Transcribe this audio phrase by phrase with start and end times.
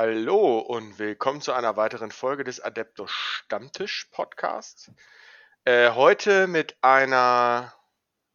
[0.00, 4.92] Hallo und willkommen zu einer weiteren Folge des Adeptus Stammtisch Podcasts.
[5.64, 7.74] Äh, heute mit einer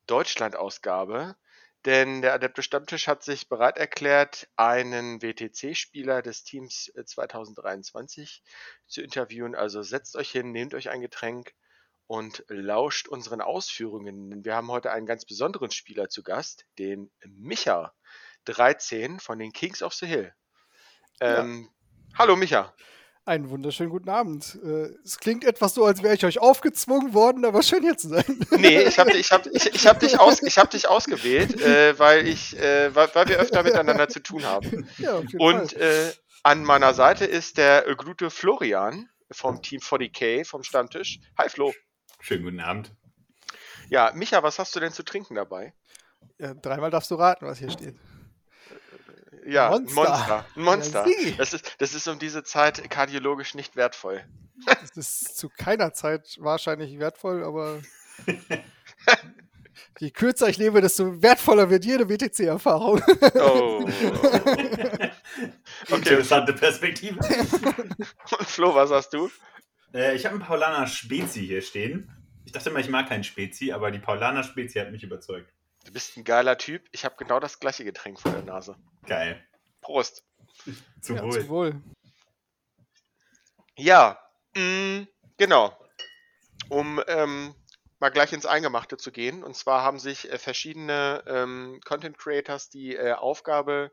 [0.08, 1.38] Deutschland-Ausgabe,
[1.86, 8.50] denn der Adeptus Stammtisch hat sich bereit erklärt, einen WTC-Spieler des Teams 2023 äh,
[8.90, 9.56] zu interviewen.
[9.56, 11.54] Also setzt euch hin, nehmt euch ein Getränk
[12.08, 14.44] und lauscht unseren Ausführungen.
[14.44, 17.94] Wir haben heute einen ganz besonderen Spieler zu Gast, den Micha
[18.44, 20.36] 13 von den Kings of the Hill.
[21.22, 22.18] Ähm, ja.
[22.20, 22.74] Hallo Micha.
[23.26, 24.60] Einen wunderschönen guten Abend.
[24.66, 28.10] Äh, es klingt etwas so, als wäre ich euch aufgezwungen worden, aber schön hier zu
[28.10, 28.26] sein.
[28.58, 32.28] Nee, ich habe ich hab, ich, ich hab dich, aus, hab dich ausgewählt, äh, weil,
[32.28, 34.90] ich, äh, weil, weil, wir öfter miteinander zu tun haben.
[34.98, 36.12] Ja, Und äh,
[36.44, 41.20] an meiner Seite ist der gute Florian vom Team 40k vom Stammtisch.
[41.38, 41.74] Hi Flo.
[42.20, 42.92] Schönen guten Abend.
[43.90, 45.74] Ja, Micha, was hast du denn zu trinken dabei?
[46.40, 47.96] Ja, dreimal darfst du raten, was hier steht.
[49.46, 50.02] Ja, Monster.
[50.02, 50.46] ein Monster.
[50.56, 51.08] Ein Monster.
[51.08, 54.24] Ja, das, ist, das ist um diese Zeit kardiologisch nicht wertvoll.
[54.66, 57.82] Das ist zu keiner Zeit wahrscheinlich wertvoll, aber
[60.00, 63.02] je kürzer ich lebe, desto wertvoller wird jede WTC-Erfahrung.
[63.36, 63.86] Oh.
[65.90, 65.98] okay.
[65.98, 67.20] Interessante Perspektive.
[67.20, 69.30] Und Flo, was hast du?
[69.94, 72.10] Äh, ich habe einen Paulaner Spezi hier stehen.
[72.46, 75.52] Ich dachte immer, ich mag keinen Spezi, aber die Paulaner Spezi hat mich überzeugt.
[75.84, 76.88] Du bist ein geiler Typ.
[76.92, 78.76] Ich habe genau das gleiche Getränk vor der Nase.
[79.06, 79.46] Geil.
[79.82, 80.24] Prost.
[81.02, 81.32] Zum, ja, Wohl.
[81.32, 81.82] zum Wohl.
[83.76, 84.20] Ja,
[84.56, 85.78] mh, mm, genau.
[86.70, 87.54] Um ähm,
[88.00, 89.44] mal gleich ins Eingemachte zu gehen.
[89.44, 93.92] Und zwar haben sich äh, verschiedene ähm, Content Creators die äh, Aufgabe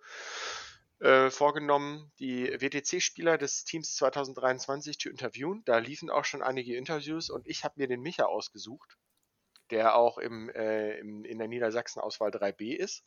[1.00, 5.62] äh, vorgenommen, die WTC-Spieler des Teams 2023 zu interviewen.
[5.64, 8.98] Da liefen auch schon einige Interviews und ich habe mir den Micha ausgesucht
[9.70, 13.04] der auch im, äh, im, in der Niedersachsen-Auswahl 3b ist.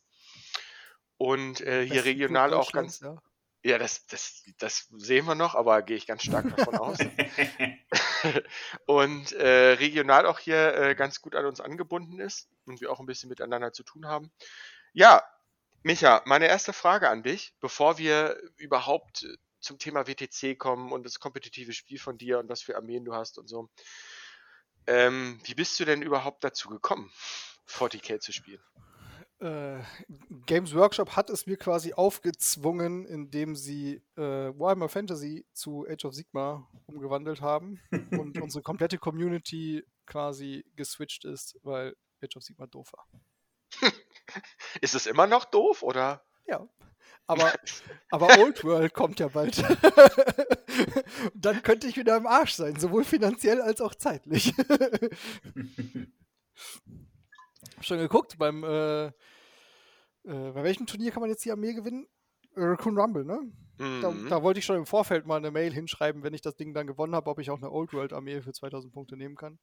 [1.16, 3.00] Und äh, hier regional auch ganz.
[3.00, 3.16] Ja,
[3.62, 6.98] ja das, das, das sehen wir noch, aber gehe ich ganz stark davon aus.
[8.86, 13.00] und äh, regional auch hier äh, ganz gut an uns angebunden ist und wir auch
[13.00, 14.32] ein bisschen miteinander zu tun haben.
[14.92, 15.22] Ja,
[15.82, 19.26] Micha, meine erste Frage an dich, bevor wir überhaupt
[19.60, 23.14] zum Thema WTC kommen und das kompetitive Spiel von dir und was für Armeen du
[23.14, 23.68] hast und so.
[24.86, 27.10] Ähm, wie bist du denn überhaupt dazu gekommen,
[27.68, 28.62] 40k zu spielen?
[29.40, 29.80] Äh,
[30.46, 36.14] Games Workshop hat es mir quasi aufgezwungen, indem sie äh, Warhammer Fantasy zu Age of
[36.14, 37.80] Sigma umgewandelt haben
[38.12, 43.06] und unsere komplette Community quasi geswitcht ist, weil Age of Sigma doof war.
[44.80, 46.24] ist es immer noch doof oder?
[46.46, 46.66] Ja.
[47.26, 47.52] Aber,
[48.10, 49.56] aber Old World kommt ja bald.
[51.34, 54.52] Dann könnte ich wieder im Arsch sein, sowohl finanziell als auch zeitlich.
[57.80, 59.12] Schon geguckt, beim äh, äh,
[60.24, 62.06] bei welchem Turnier kann man jetzt die Armee gewinnen?
[62.56, 63.40] Raccoon Rumble, ne?
[63.78, 64.00] Mhm.
[64.00, 66.72] Da, da, wollte ich schon im Vorfeld mal eine Mail hinschreiben, wenn ich das Ding
[66.72, 69.58] dann gewonnen habe, ob ich auch eine Old World Armee für 2000 Punkte nehmen kann.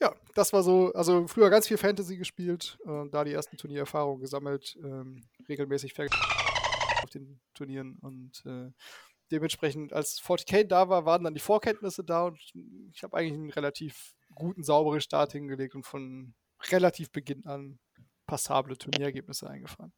[0.00, 4.20] Ja, das war so, also früher ganz viel Fantasy gespielt, äh, da die ersten Turniererfahrungen
[4.20, 5.94] gesammelt, ähm, regelmäßig
[7.02, 8.70] auf den Turnieren und äh,
[9.30, 12.40] dementsprechend, als 40k da war, waren dann die Vorkenntnisse da und
[12.92, 16.34] ich habe eigentlich einen relativ guten, sauberen Start hingelegt und von
[16.70, 17.78] relativ Beginn an
[18.26, 19.92] passable Turnierergebnisse eingefahren.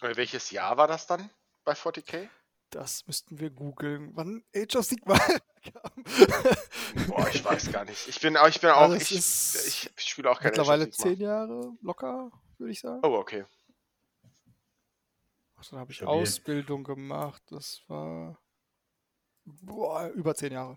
[0.00, 1.30] Welches Jahr war das dann
[1.64, 2.28] bei 40k?
[2.74, 4.10] Das müssten wir googeln.
[4.16, 5.16] Wann Age of Sigmar
[5.62, 7.06] kam.
[7.06, 8.08] Boah, ich weiß gar nicht.
[8.08, 11.72] Ich bin, ich bin auch, also ich, ich, ich spiele auch keine Mittlerweile zehn Jahre
[11.82, 13.00] locker, würde ich sagen.
[13.04, 13.44] Oh, okay.
[15.54, 16.12] Ach, dann habe ich Stabil.
[16.12, 17.44] Ausbildung gemacht.
[17.50, 18.42] Das war
[19.44, 20.76] boah, über zehn Jahre.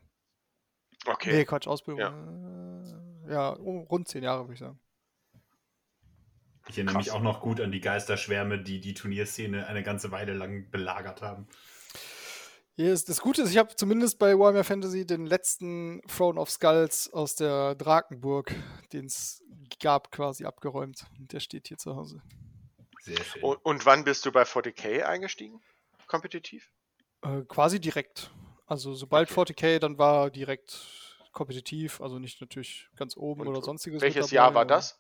[1.08, 1.32] Okay.
[1.34, 2.00] Nee, Quatsch, Ausbildung.
[2.00, 4.80] Ja, äh, ja rund zehn Jahre, würde ich sagen.
[6.70, 7.06] Ich erinnere Krass.
[7.06, 11.24] mich auch noch gut an die Geisterschwärme, die die Turnierszene eine ganze Weile lang belagert
[11.24, 11.48] haben.
[12.80, 17.12] Yes, das Gute ist, ich habe zumindest bei Warhammer Fantasy den letzten Throne of Skulls
[17.12, 18.54] aus der Drakenburg,
[18.94, 19.44] den es
[19.82, 21.08] gab, quasi abgeräumt.
[21.18, 22.22] Der steht hier zu Hause.
[23.02, 23.42] Sehr schön.
[23.42, 25.60] Und, und wann bist du bei 40k eingestiegen?
[26.06, 26.72] Kompetitiv?
[27.24, 28.30] Äh, quasi direkt.
[28.68, 29.54] Also sobald okay.
[29.54, 30.78] 40k, dann war direkt
[31.32, 34.04] kompetitiv, also nicht natürlich ganz oben und oder sonstiges.
[34.04, 35.00] Welches Jahr war das?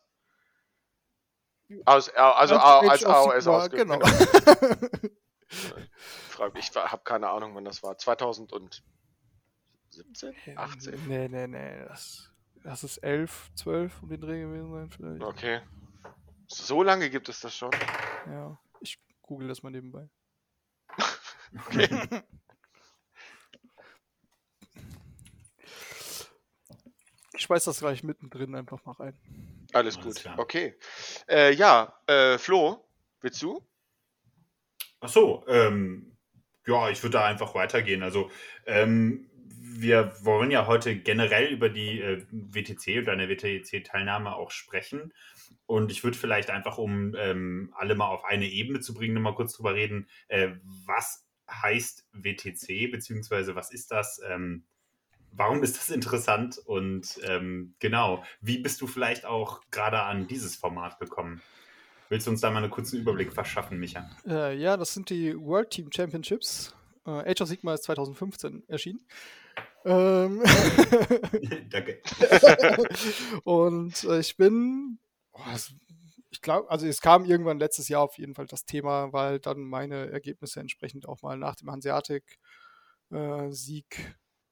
[1.85, 3.69] Aus, also als AOS aus.
[3.69, 4.00] Genau.
[6.55, 7.97] ich habe keine Ahnung, wann das war.
[7.97, 8.83] 2017?
[10.55, 11.07] 18?
[11.07, 11.85] Nee, nee, nee.
[11.85, 12.29] Das,
[12.63, 15.23] das ist 11, 12 um den Dreh gewesen sein vielleicht.
[15.23, 15.61] Okay.
[16.47, 17.71] So lange gibt es das schon?
[18.27, 20.09] Ja, ich google das mal nebenbei.
[21.67, 21.88] okay.
[27.33, 29.17] ich schmeiß das gleich mittendrin einfach mal rein.
[29.73, 30.23] Alles gut.
[30.38, 30.77] Okay.
[31.27, 32.88] Äh, ja, äh, Flo,
[33.21, 33.61] Willst du?
[34.99, 36.17] Ach so, ähm,
[36.65, 38.03] ja, ich würde da einfach weitergehen.
[38.03, 38.29] Also,
[38.65, 39.29] ähm,
[39.79, 45.13] wir wollen ja heute generell über die äh, WTC oder eine WTC-Teilnahme auch sprechen.
[45.67, 49.35] Und ich würde vielleicht einfach, um ähm, alle mal auf eine Ebene zu bringen, nochmal
[49.35, 50.49] kurz drüber reden, äh,
[50.85, 54.19] was heißt WTC, beziehungsweise was ist das?
[54.27, 54.65] Ähm,
[55.31, 56.57] warum ist das interessant?
[56.57, 61.41] Und ähm, genau, wie bist du vielleicht auch gerade an dieses Format gekommen?
[62.09, 64.09] Willst du uns da mal einen kurzen Überblick verschaffen, Micha?
[64.25, 66.74] Äh, ja, das sind die World Team Championships.
[67.06, 69.06] Äh, Age of Sigma ist 2015 erschienen.
[69.83, 70.42] Ähm
[71.69, 72.01] Danke.
[73.44, 75.00] und äh, ich bin,
[75.33, 75.42] oh,
[76.30, 79.59] ich glaube, also es kam irgendwann letztes Jahr auf jeden Fall das Thema, weil dann
[79.59, 84.04] meine Ergebnisse entsprechend auch mal nach dem Hanseatic-Sieg äh,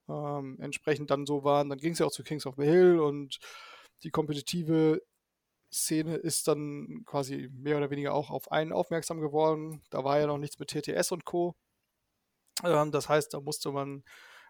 [0.08, 1.70] ähm, entsprechend dann so waren.
[1.70, 3.38] Dann ging es ja auch zu Kings of the Hill und
[4.02, 5.00] die kompetitive
[5.76, 9.82] Szene ist dann quasi mehr oder weniger auch auf einen aufmerksam geworden.
[9.90, 11.54] Da war ja noch nichts mit TTS und Co.
[12.64, 14.02] Ähm, das heißt, da musste man,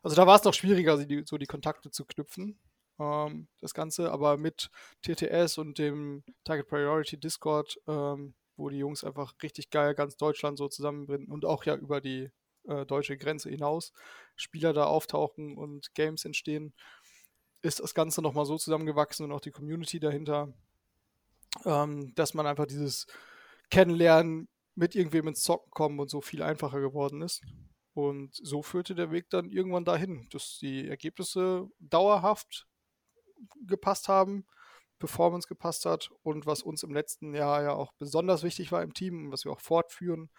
[0.02, 2.58] also da war es noch schwieriger, die, so die Kontakte zu knüpfen,
[2.98, 4.70] ähm, das Ganze, aber mit
[5.02, 10.58] TTS und dem Target Priority Discord, ähm, wo die Jungs einfach richtig geil ganz Deutschland
[10.58, 12.30] so zusammenbringen und auch ja über die
[12.68, 13.92] äh, deutsche Grenze hinaus
[14.36, 16.74] Spieler da auftauchen und Games entstehen,
[17.62, 20.52] ist das Ganze nochmal so zusammengewachsen und auch die Community dahinter,
[21.64, 23.06] ähm, dass man einfach dieses
[23.70, 27.42] Kennenlernen mit irgendwem ins Zocken kommen und so viel einfacher geworden ist.
[27.94, 32.66] Und so führte der Weg dann irgendwann dahin, dass die Ergebnisse dauerhaft
[33.66, 34.46] gepasst haben,
[34.98, 38.94] Performance gepasst hat und was uns im letzten Jahr ja auch besonders wichtig war im
[38.94, 40.30] Team und was wir auch fortführen,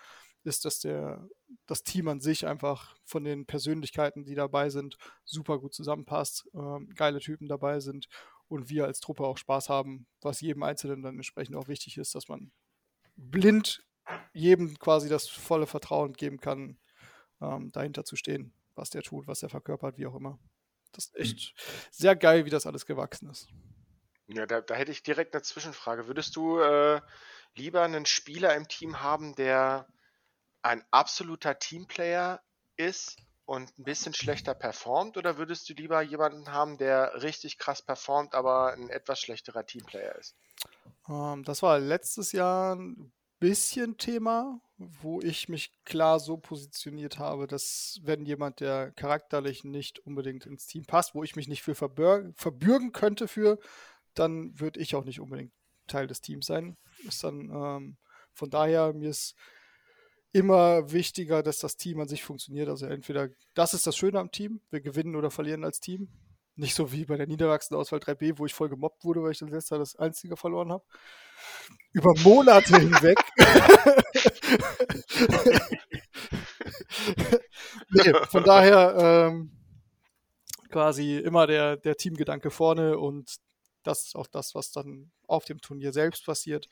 [0.43, 1.27] ist, dass der,
[1.65, 6.89] das Team an sich einfach von den Persönlichkeiten, die dabei sind, super gut zusammenpasst, ähm,
[6.95, 8.07] geile Typen dabei sind
[8.47, 12.15] und wir als Truppe auch Spaß haben, was jedem Einzelnen dann entsprechend auch wichtig ist,
[12.15, 12.51] dass man
[13.15, 13.83] blind
[14.33, 16.79] jedem quasi das volle Vertrauen geben kann,
[17.41, 20.39] ähm, dahinter zu stehen, was der tut, was er verkörpert, wie auch immer.
[20.93, 21.53] Das ist echt
[21.91, 23.47] sehr geil, wie das alles gewachsen ist.
[24.27, 26.07] Ja, da, da hätte ich direkt eine Zwischenfrage.
[26.07, 27.01] Würdest du äh,
[27.55, 29.87] lieber einen Spieler im Team haben, der
[30.61, 32.41] ein absoluter Teamplayer
[32.75, 33.17] ist
[33.47, 38.35] und ein bisschen schlechter performt, oder würdest du lieber jemanden haben, der richtig krass performt,
[38.35, 40.35] aber ein etwas schlechterer Teamplayer ist?
[41.07, 47.47] Ähm, das war letztes Jahr ein bisschen Thema, wo ich mich klar so positioniert habe,
[47.47, 51.73] dass wenn jemand, der charakterlich nicht unbedingt ins Team passt, wo ich mich nicht für
[51.73, 53.59] verbürgen könnte für,
[54.13, 55.53] dann würde ich auch nicht unbedingt
[55.87, 56.75] Teil des Teams sein.
[57.07, 57.97] Ist dann ähm,
[58.33, 59.35] von daher mir ist
[60.31, 62.69] immer wichtiger, dass das Team an sich funktioniert.
[62.69, 66.09] Also entweder das ist das Schöne am Team, wir gewinnen oder verlieren als Team.
[66.55, 69.49] Nicht so wie bei der Niedersachsen-Auswahl 3b, wo ich voll gemobbt wurde, weil ich das
[69.49, 70.83] letzte Jahr das Einzige verloren habe.
[71.91, 73.19] Über Monate hinweg.
[77.89, 79.51] nee, von daher ähm,
[80.71, 83.35] quasi immer der, der Teamgedanke vorne und
[83.83, 86.67] das ist auch das, was dann auf dem Turnier selbst passiert,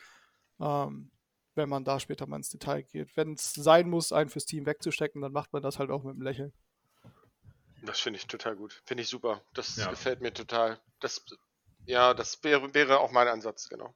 [0.60, 1.12] ähm,
[1.56, 3.16] wenn man da später mal ins Detail geht.
[3.16, 6.14] Wenn es sein muss, einen fürs Team wegzustecken, dann macht man das halt auch mit
[6.14, 6.54] einem Lächeln.
[7.84, 8.82] Das finde ich total gut.
[8.86, 9.42] Finde ich super.
[9.54, 9.90] Das ja.
[9.90, 10.80] gefällt mir total.
[11.00, 11.24] Das,
[11.86, 13.94] ja, das wäre, wäre auch mein Ansatz, genau.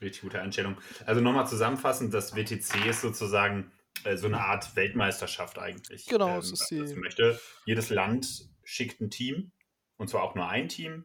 [0.00, 0.76] Richtig gute Einstellung.
[1.06, 3.72] Also nochmal zusammenfassend, das WTC ist sozusagen
[4.04, 6.06] äh, so eine Art Weltmeisterschaft eigentlich.
[6.06, 6.94] Genau, ähm, es ist die.
[6.94, 7.40] Möchte.
[7.64, 9.50] Jedes Land schickt ein Team
[9.96, 11.04] und zwar auch nur ein Team.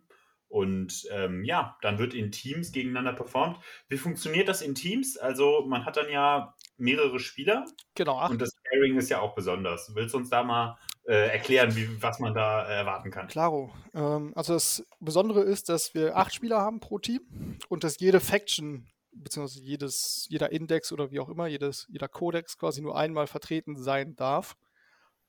[0.53, 3.57] Und ähm, ja, dann wird in Teams gegeneinander performt.
[3.88, 5.17] Wie funktioniert das in Teams?
[5.17, 7.65] Also man hat dann ja mehrere Spieler.
[7.95, 8.19] Genau.
[8.19, 8.29] Acht.
[8.29, 9.95] Und das Pairing ist ja auch besonders.
[9.95, 13.29] Willst du uns da mal äh, erklären, wie, was man da äh, erwarten kann?
[13.29, 13.74] Klaro.
[13.95, 18.19] Ähm, also das Besondere ist, dass wir acht Spieler haben pro Team und dass jede
[18.19, 23.25] Faction beziehungsweise jedes, jeder Index oder wie auch immer, jedes, jeder Codex quasi nur einmal
[23.25, 24.55] vertreten sein darf.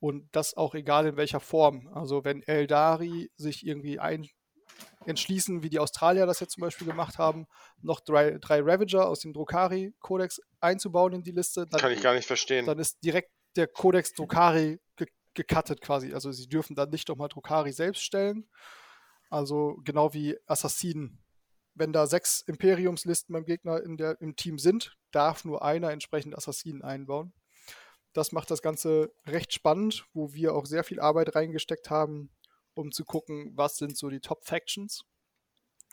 [0.00, 1.88] Und das auch egal in welcher Form.
[1.94, 4.26] Also wenn Eldari sich irgendwie ein,
[5.06, 7.46] entschließen, wie die Australier das jetzt zum Beispiel gemacht haben,
[7.82, 11.66] noch drei, drei Ravager aus dem Drukari-Kodex einzubauen in die Liste.
[11.66, 12.66] Dann, Kann ich gar nicht verstehen.
[12.66, 16.12] Dann ist direkt der Kodex Drukari ge gecuttet quasi.
[16.14, 18.48] Also sie dürfen dann nicht nochmal Drukari selbst stellen.
[19.30, 21.20] Also genau wie Assassinen.
[21.74, 26.36] Wenn da sechs Imperiumslisten beim Gegner in der, im Team sind, darf nur einer entsprechend
[26.36, 27.32] Assassinen einbauen.
[28.12, 32.30] Das macht das Ganze recht spannend, wo wir auch sehr viel Arbeit reingesteckt haben,
[32.74, 35.04] um zu gucken, was sind so die Top-Factions.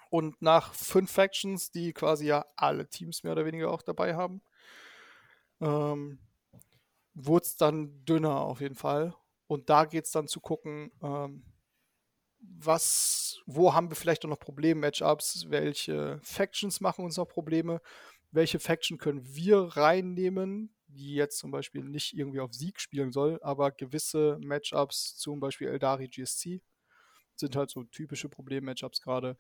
[0.09, 4.41] Und nach fünf Factions, die quasi ja alle Teams mehr oder weniger auch dabei haben,
[5.61, 6.19] ähm,
[7.13, 9.15] wurde es dann dünner auf jeden Fall.
[9.47, 11.43] Und da geht es dann zu gucken, ähm,
[12.39, 17.81] was, wo haben wir vielleicht noch Probleme, Matchups, welche Factions machen uns noch Probleme.
[18.31, 23.39] welche Faction können wir reinnehmen, die jetzt zum Beispiel nicht irgendwie auf Sieg spielen soll,
[23.43, 26.61] aber gewisse Matchups, zum Beispiel Eldari GSC,
[27.41, 29.36] sind halt so typische Problem-Matchups gerade.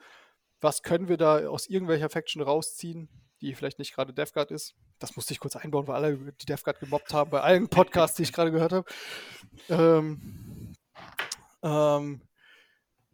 [0.59, 3.09] Was können wir da aus irgendwelcher Faction rausziehen,
[3.41, 4.75] die vielleicht nicht gerade DevGuard ist?
[4.99, 8.23] Das musste ich kurz einbauen, weil alle die DevGuard gemobbt haben bei allen Podcasts, die
[8.23, 8.87] ich gerade gehört habe.
[9.69, 10.75] Ähm,
[11.63, 12.21] ähm,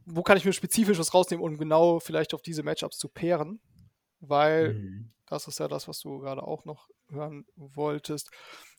[0.06, 3.62] wo kann ich mir spezifisch was rausnehmen, um genau vielleicht auf diese Matchups zu pairen?
[4.20, 5.14] Weil mhm.
[5.28, 8.32] das ist ja das, was du gerade auch noch hören wolltest.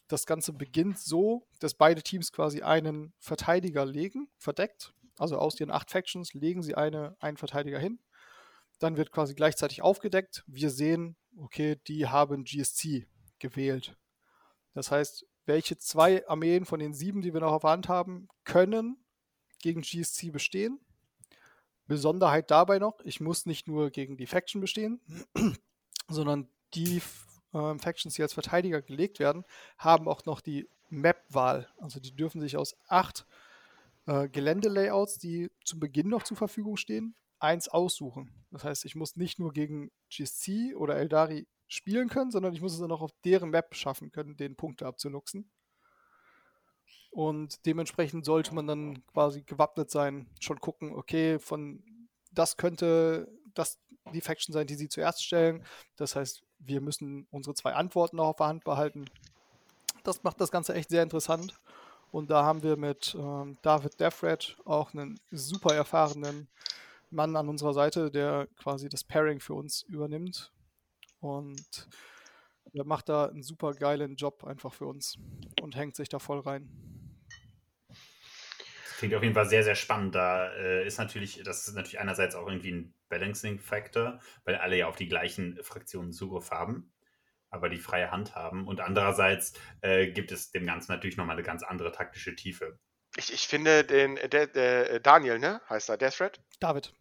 [0.07, 4.93] Das Ganze beginnt so, dass beide Teams quasi einen Verteidiger legen, verdeckt.
[5.19, 7.99] Also aus ihren acht Factions legen sie eine, einen Verteidiger hin.
[8.79, 10.43] Dann wird quasi gleichzeitig aufgedeckt.
[10.47, 13.07] Wir sehen, okay, die haben GSC
[13.37, 13.95] gewählt.
[14.73, 18.29] Das heißt, welche zwei Armeen von den sieben, die wir noch auf der Hand haben,
[18.45, 19.03] können
[19.61, 20.79] gegen GSC bestehen
[21.89, 25.01] Besonderheit dabei noch, ich muss nicht nur gegen die Faction bestehen,
[26.07, 27.01] sondern die
[27.51, 29.43] äh, Factions, die als Verteidiger gelegt werden,
[29.77, 31.67] haben auch noch die Map-Wahl.
[31.79, 33.25] Also die dürfen sich aus acht
[34.09, 38.31] äh, Geländelayouts, die zu Beginn noch zur Verfügung stehen, eins aussuchen.
[38.49, 42.73] Das heißt, ich muss nicht nur gegen GSC oder Eldari spielen können, sondern ich muss
[42.73, 45.51] es dann auch auf deren Map schaffen können, den Punkte abzuluxen.
[47.11, 51.83] Und dementsprechend sollte man dann quasi gewappnet sein, schon gucken, okay, von
[52.31, 53.79] das könnte das
[54.11, 55.63] die Faction sein, die sie zuerst stellen.
[55.97, 59.05] Das heißt, wir müssen unsere zwei Antworten noch auf der Hand behalten.
[60.03, 61.59] Das macht das Ganze echt sehr interessant.
[62.11, 66.47] Und da haben wir mit ähm, David Defred auch einen super erfahrenen
[67.11, 70.51] Mann an unserer Seite, der quasi das Pairing für uns übernimmt.
[71.19, 71.87] Und
[72.73, 75.17] der macht da einen super geilen Job einfach für uns
[75.61, 76.69] und hängt sich da voll rein.
[78.97, 80.13] Klingt auf jeden Fall sehr, sehr spannend.
[80.13, 84.87] Da äh, ist natürlich, das ist natürlich einerseits auch irgendwie ein Balancing-Faktor, weil alle ja
[84.87, 86.91] auf die gleichen Fraktionen Zugriff haben,
[87.49, 88.67] aber die freie Hand haben.
[88.67, 92.79] Und andererseits äh, gibt es dem Ganzen natürlich nochmal eine ganz andere taktische Tiefe.
[93.17, 95.61] Ich, ich finde den der, der Daniel, ne?
[95.69, 96.39] Heißt er Deathred?
[96.59, 96.93] David.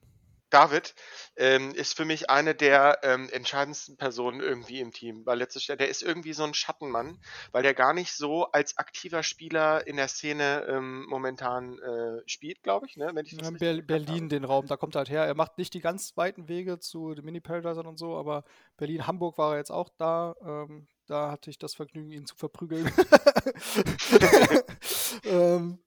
[0.50, 0.94] David
[1.36, 5.76] ähm, ist für mich eine der ähm, entscheidendsten Personen irgendwie im Team, weil letztes Jahr,
[5.76, 7.18] der ist irgendwie so ein Schattenmann,
[7.52, 12.62] weil der gar nicht so als aktiver Spieler in der Szene ähm, momentan äh, spielt,
[12.62, 13.10] glaube ich, ne?
[13.14, 14.28] Wenn ich das ja, Berlin habe.
[14.28, 15.24] den Raum, da kommt er halt her.
[15.24, 18.44] Er macht nicht die ganz weiten Wege zu den Mini-Paradisern und so, aber
[18.76, 20.34] Berlin, Hamburg war er jetzt auch da.
[20.42, 22.86] Ähm, da hatte ich das Vergnügen, ihn zu verprügeln.
[25.24, 25.78] ähm,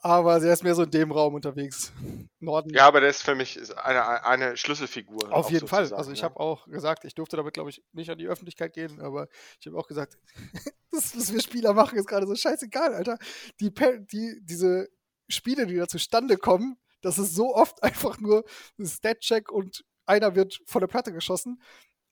[0.00, 1.92] aber er ist mehr so in dem Raum unterwegs.
[2.40, 2.72] Norden.
[2.72, 5.32] Ja, aber der ist für mich eine, eine Schlüsselfigur.
[5.32, 5.92] Auf jeden Fall.
[5.92, 6.24] Also ich ja.
[6.26, 9.28] habe auch gesagt, ich durfte damit, glaube ich, nicht an die Öffentlichkeit gehen, aber
[9.60, 10.18] ich habe auch gesagt,
[10.92, 13.18] das, was wir Spieler machen, ist gerade so scheißegal, Alter.
[13.60, 14.88] Die, die, diese
[15.28, 18.44] Spiele, die da zustande kommen, das ist so oft einfach nur
[18.78, 21.60] ein Stat-Check und einer wird von der Platte geschossen.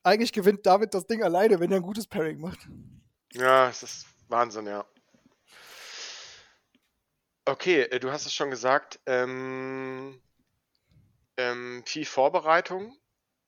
[0.03, 2.69] Eigentlich gewinnt David das Ding alleine, wenn er ein gutes Pairing macht.
[3.33, 4.85] Ja, es ist Wahnsinn, ja.
[7.49, 10.21] Okay, äh, du hast es schon gesagt, ähm,
[11.37, 12.99] ähm, viel Vorbereitung.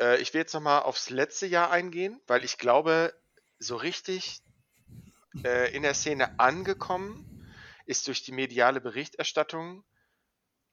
[0.01, 3.13] Äh, ich will jetzt nochmal aufs letzte Jahr eingehen, weil ich glaube,
[3.59, 4.41] so richtig
[5.45, 7.53] äh, in der Szene angekommen
[7.87, 9.85] ist durch die mediale Berichterstattung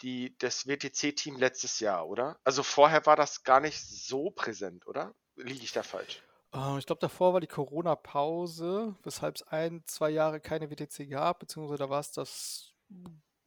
[0.03, 2.37] die, das WTC-Team letztes Jahr, oder?
[2.43, 5.15] Also vorher war das gar nicht so präsent, oder?
[5.35, 6.21] Liege ich da falsch?
[6.53, 11.39] Äh, ich glaube, davor war die Corona-Pause, weshalb es ein, zwei Jahre keine WTC gab,
[11.39, 12.74] beziehungsweise da war es das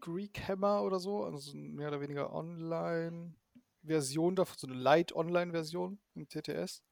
[0.00, 6.82] Greek Hammer oder so, also mehr oder weniger Online-Version davon, so eine Light-Online-Version im TTS.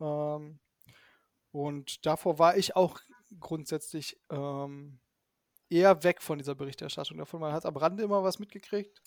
[0.00, 0.58] Ähm,
[1.52, 3.00] und davor war ich auch
[3.40, 5.00] grundsätzlich ähm,
[5.70, 7.40] eher weg von dieser Berichterstattung davon.
[7.40, 9.02] Man hat am Rande immer was mitgekriegt,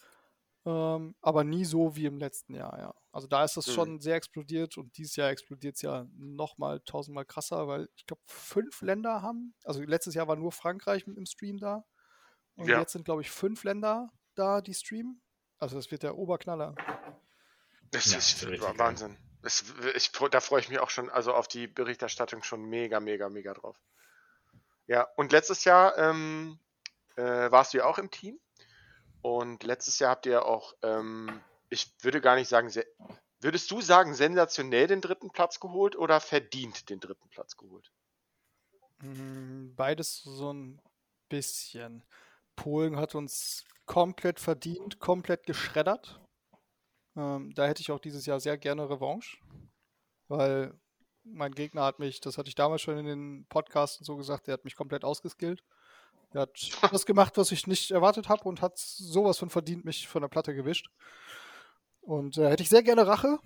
[0.66, 2.94] ähm, aber nie so wie im letzten Jahr, ja.
[3.12, 3.72] Also da ist das mhm.
[3.72, 8.22] schon sehr explodiert und dieses Jahr explodiert es ja nochmal tausendmal krasser, weil ich glaube,
[8.26, 11.84] fünf Länder haben, also letztes Jahr war nur Frankreich mit im Stream da
[12.56, 12.80] und ja.
[12.80, 15.22] jetzt sind, glaube ich, fünf Länder da, die streamen.
[15.58, 16.76] Also das wird der Oberknaller.
[17.92, 18.46] Das ja, ist
[18.78, 19.18] Wahnsinn.
[19.42, 19.66] Das,
[19.96, 23.54] ich, da freue ich mich auch schon, also auf die Berichterstattung schon mega, mega, mega
[23.54, 23.78] drauf.
[24.88, 26.60] Ja, und letztes Jahr ähm,
[27.16, 28.40] äh, warst du ja auch im Team.
[29.22, 32.72] Und letztes Jahr habt ihr auch, ähm, ich würde gar nicht sagen,
[33.40, 37.92] würdest du sagen, sensationell den dritten Platz geholt oder verdient den dritten Platz geholt?
[39.00, 40.82] Hm, beides so ein
[41.30, 42.04] bisschen.
[42.62, 46.22] Polen hat uns komplett verdient, komplett geschreddert.
[47.16, 49.40] Ähm, da hätte ich auch dieses Jahr sehr gerne Revanche,
[50.28, 50.80] weil
[51.24, 54.54] mein Gegner hat mich, das hatte ich damals schon in den Podcasts so gesagt, der
[54.54, 55.64] hat mich komplett ausgeskillt.
[56.34, 60.08] Er hat das gemacht, was ich nicht erwartet habe und hat sowas von verdient mich
[60.08, 60.92] von der Platte gewischt.
[62.02, 63.40] Und äh, hätte ich sehr gerne Rache.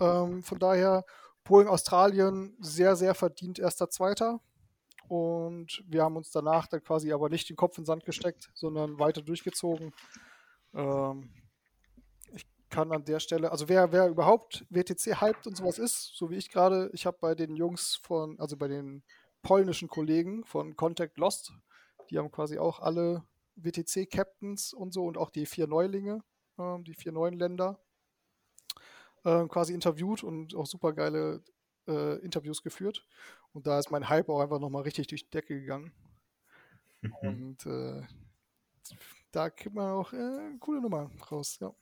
[0.00, 1.04] Ähm, von daher,
[1.44, 4.40] Polen, Australien sehr, sehr verdient erster, zweiter.
[5.08, 8.50] Und wir haben uns danach dann quasi aber nicht den Kopf in den Sand gesteckt,
[8.54, 9.92] sondern weiter durchgezogen.
[10.74, 11.30] Ähm,
[12.34, 16.30] ich kann an der Stelle, also wer, wer überhaupt WTC hyped und sowas ist, so
[16.30, 19.04] wie ich gerade, ich habe bei den Jungs von, also bei den
[19.42, 21.52] polnischen Kollegen von Contact Lost,
[22.10, 23.24] die haben quasi auch alle
[23.56, 26.22] WTC-Captains und so und auch die vier Neulinge,
[26.58, 27.78] äh, die vier neuen Länder,
[29.24, 31.42] äh, quasi interviewt und auch super geile
[31.88, 33.06] äh, Interviews geführt.
[33.52, 35.92] Und da ist mein Hype auch einfach nochmal richtig durch die Decke gegangen.
[37.20, 38.02] und äh,
[39.32, 41.58] da kriegt man auch äh, coole Nummer raus.
[41.60, 41.74] Ja.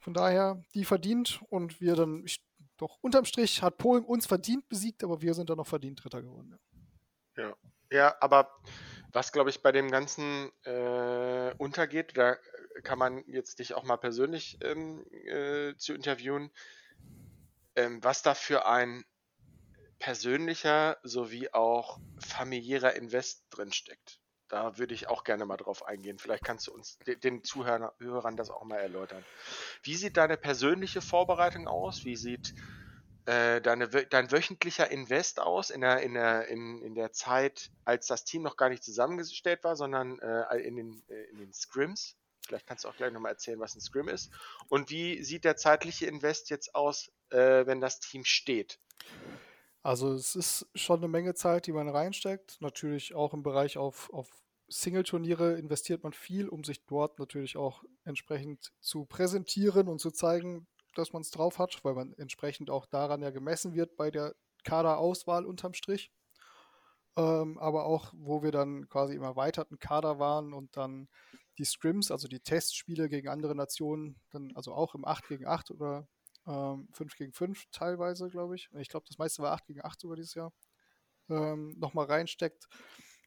[0.00, 2.44] Von daher, die verdient und wir dann, ich,
[2.76, 6.22] doch unterm Strich hat Polen uns verdient besiegt, aber wir sind dann noch verdient Dritter
[6.22, 6.58] geworden.
[7.36, 7.56] Ja, ja,
[7.90, 8.50] ja aber
[9.12, 12.36] was, glaube ich, bei dem Ganzen äh, untergeht, da
[12.82, 16.50] kann man jetzt dich auch mal persönlich ähm, äh, zu interviewen,
[17.76, 19.04] ähm, was da für ein
[20.00, 24.18] persönlicher sowie auch familiärer Invest drinsteckt.
[24.48, 26.18] Da würde ich auch gerne mal drauf eingehen.
[26.18, 29.24] Vielleicht kannst du uns, den Zuhörern das auch mal erläutern.
[29.84, 32.04] Wie sieht deine persönliche Vorbereitung aus?
[32.04, 32.54] Wie sieht
[33.26, 38.08] äh, deine, dein wöchentlicher Invest aus in der, in, der, in, in der Zeit, als
[38.08, 42.16] das Team noch gar nicht zusammengestellt war, sondern äh, in, den, äh, in den Scrims?
[42.44, 44.32] Vielleicht kannst du auch gleich nochmal erzählen, was ein Scrim ist.
[44.68, 48.80] Und wie sieht der zeitliche Invest jetzt aus, äh, wenn das Team steht?
[49.82, 52.60] Also es ist schon eine Menge Zeit, die man reinsteckt.
[52.60, 54.28] Natürlich auch im Bereich auf, auf
[54.68, 60.66] Single-Turniere investiert man viel, um sich dort natürlich auch entsprechend zu präsentieren und zu zeigen,
[60.94, 64.34] dass man es drauf hat, weil man entsprechend auch daran ja gemessen wird bei der
[64.64, 66.12] Kaderauswahl unterm Strich.
[67.16, 71.08] Ähm, aber auch, wo wir dann quasi im erweiterten Kader waren und dann
[71.58, 75.70] die Scrims, also die Testspiele gegen andere Nationen, dann also auch im 8 gegen 8
[75.70, 76.06] oder
[76.50, 78.68] ähm, 5 gegen 5 teilweise, glaube ich.
[78.74, 80.52] Ich glaube, das meiste war 8 gegen 8 sogar dieses Jahr.
[81.28, 82.68] Ähm, nochmal reinsteckt,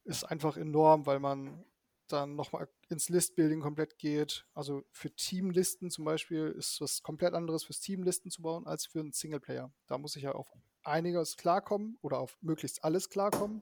[0.03, 1.63] ist einfach enorm, weil man
[2.07, 4.45] dann nochmal ins Listbuilding komplett geht.
[4.53, 8.99] Also für Teamlisten zum Beispiel ist was komplett anderes fürs Teamlisten zu bauen als für
[8.99, 9.71] einen Singleplayer.
[9.87, 10.51] Da muss ich ja auf
[10.83, 13.61] einiges klarkommen oder auf möglichst alles klarkommen.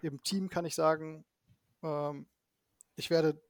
[0.00, 1.24] Im Team kann ich sagen,
[1.82, 2.26] ähm,
[2.94, 3.42] ich werde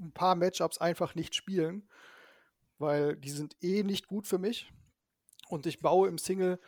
[0.00, 1.88] ein paar Matchups einfach nicht spielen,
[2.78, 4.72] weil die sind eh nicht gut für mich.
[5.48, 6.58] Und ich baue im Single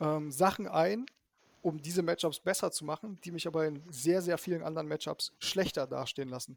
[0.00, 1.06] ähm, Sachen ein,
[1.62, 5.34] um diese Matchups besser zu machen, die mich aber in sehr, sehr vielen anderen Matchups
[5.38, 6.56] schlechter dastehen lassen.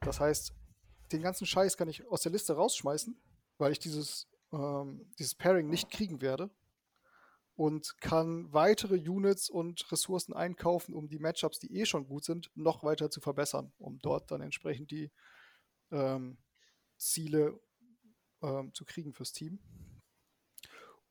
[0.00, 0.52] Das heißt,
[1.12, 3.16] den ganzen Scheiß kann ich aus der Liste rausschmeißen,
[3.58, 6.50] weil ich dieses, ähm, dieses Pairing nicht kriegen werde
[7.56, 12.50] und kann weitere Units und Ressourcen einkaufen, um die Matchups, die eh schon gut sind,
[12.54, 15.10] noch weiter zu verbessern, um dort dann entsprechend die
[15.90, 16.36] ähm,
[16.96, 17.58] Ziele
[18.44, 19.58] ähm, zu kriegen fürs Team.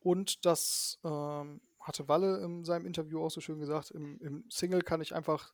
[0.00, 4.82] Und das ähm, hatte Walle in seinem Interview auch so schön gesagt, im, im Single
[4.82, 5.52] kann ich einfach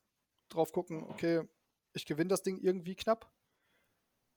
[0.49, 1.49] drauf gucken, okay,
[1.93, 3.33] ich gewinne das Ding irgendwie knapp.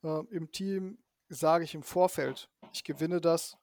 [0.02, 3.56] Ähm, Im Team sage ich im Vorfeld, ich gewinne das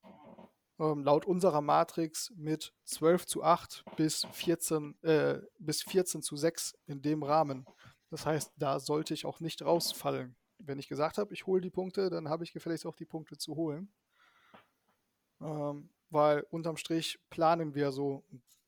[0.80, 6.78] ähm, laut unserer Matrix mit 12 zu 8 bis 14, äh, bis 14 zu 6
[6.88, 7.66] in dem Rahmen.
[8.10, 11.70] Das heißt, da sollte ich auch nicht rausfallen wenn ich gesagt habe, ich hole die
[11.70, 13.92] Punkte, dann habe ich gefälligst auch die Punkte zu holen.
[15.42, 18.24] Ähm, weil unterm Strich planen wir so,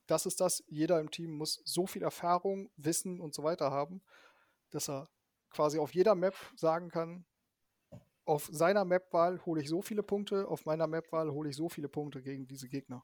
[0.08, 4.02] das ist das, jeder im Team muss so viel Erfahrung, Wissen und so weiter haben,
[4.72, 5.10] dass er
[5.50, 7.26] quasi auf jeder Map sagen kann,
[8.26, 11.90] auf seiner Mapwahl hole ich so viele Punkte, auf meiner Mapwahl hole ich so viele
[11.90, 13.04] Punkte gegen diese Gegner.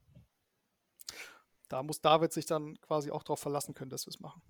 [1.68, 4.42] Da muss David sich dann quasi auch darauf verlassen können, dass wir es machen.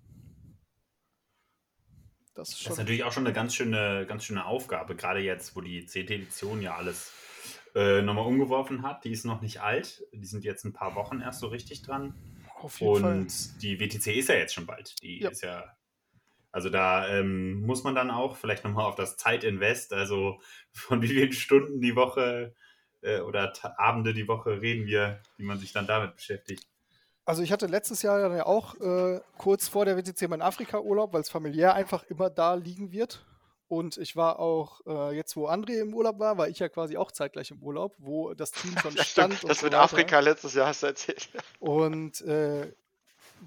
[2.41, 5.55] Das ist, das ist, natürlich auch schon eine ganz schöne, ganz schöne Aufgabe, gerade jetzt,
[5.55, 7.13] wo die CT-Edition ja alles
[7.75, 9.03] äh, nochmal umgeworfen hat.
[9.03, 12.15] Die ist noch nicht alt, die sind jetzt ein paar Wochen erst so richtig dran.
[12.55, 13.59] Auf jeden Und Fall.
[13.61, 14.95] die WTC ist ja jetzt schon bald.
[15.03, 15.29] Die ja.
[15.29, 15.77] ist ja.
[16.51, 20.41] Also da ähm, muss man dann auch vielleicht nochmal auf das Zeitinvest, also
[20.73, 22.55] von wie vielen Stunden die Woche
[23.01, 26.67] äh, oder Abende die Woche reden wir, wie man sich dann damit beschäftigt.
[27.25, 31.21] Also ich hatte letztes Jahr ja auch äh, kurz vor der WTC meinen Afrika-Urlaub, weil
[31.21, 33.25] es familiär einfach immer da liegen wird.
[33.67, 36.97] Und ich war auch, äh, jetzt wo André im Urlaub war, war ich ja quasi
[36.97, 39.43] auch zeitgleich im Urlaub, wo das Team schon stand.
[39.43, 39.83] das so mit weiter.
[39.83, 41.29] Afrika letztes Jahr hast du erzählt.
[41.59, 42.73] Und äh,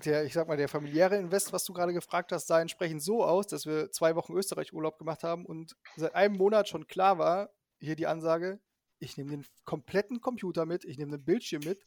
[0.04, 3.22] der, ich sag mal, der familiäre Invest, was du gerade gefragt hast, sah entsprechend so
[3.22, 7.50] aus, dass wir zwei Wochen Österreich-Urlaub gemacht haben und seit einem Monat schon klar war,
[7.78, 8.60] hier die Ansage,
[8.98, 11.84] ich nehme den kompletten Computer mit, ich nehme den Bildschirm mit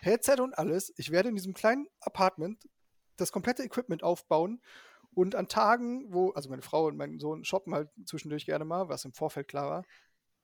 [0.00, 0.92] Headset und alles.
[0.96, 2.68] Ich werde in diesem kleinen Apartment
[3.16, 4.62] das komplette Equipment aufbauen
[5.14, 8.88] und an Tagen, wo, also meine Frau und mein Sohn shoppen halt zwischendurch gerne mal,
[8.88, 9.84] was im Vorfeld klar war.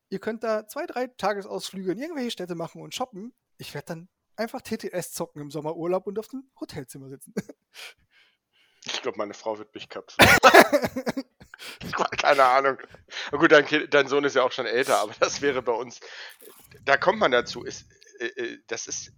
[0.09, 3.35] Ihr könnt da zwei, drei Tagesausflüge in irgendwelche Städte machen und shoppen.
[3.59, 7.35] Ich werde dann einfach TTS zocken im Sommerurlaub und auf dem Hotelzimmer sitzen.
[8.89, 10.29] Ich glaube, meine Frau wird mich kapseln.
[12.19, 12.79] Keine Ahnung.
[13.33, 15.73] Na gut, dein, kind, dein, Sohn ist ja auch schon älter, aber das wäre bei
[15.73, 15.99] uns.
[16.85, 17.65] Da kommt man dazu.
[17.65, 17.87] Ist,
[18.21, 19.13] äh, äh das ist.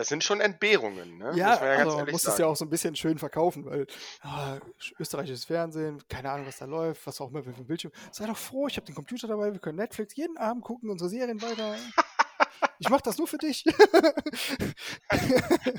[0.00, 1.32] Das sind schon Entbehrungen, ne?
[1.36, 3.86] Ja, man, ja also man muss es ja auch so ein bisschen schön verkaufen, weil
[4.22, 4.58] ah,
[4.98, 7.92] österreichisches Fernsehen, keine Ahnung, was da läuft, was auch immer für ein Bildschirm.
[8.10, 11.10] Sei doch froh, ich habe den Computer dabei, wir können Netflix jeden Abend gucken, unsere
[11.10, 11.76] Serien weiter.
[12.78, 13.62] ich mache das nur für dich.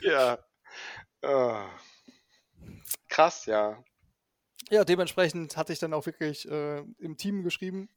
[0.04, 0.38] ja.
[1.24, 1.64] Oh.
[3.10, 3.84] Krass, ja.
[4.70, 7.90] Ja, dementsprechend hatte ich dann auch wirklich äh, im Team geschrieben,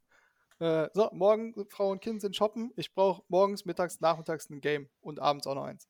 [0.58, 4.88] äh, so, morgen Frau und Kind sind shoppen, ich brauche morgens, mittags, nachmittags ein Game
[5.02, 5.86] und abends auch noch eins.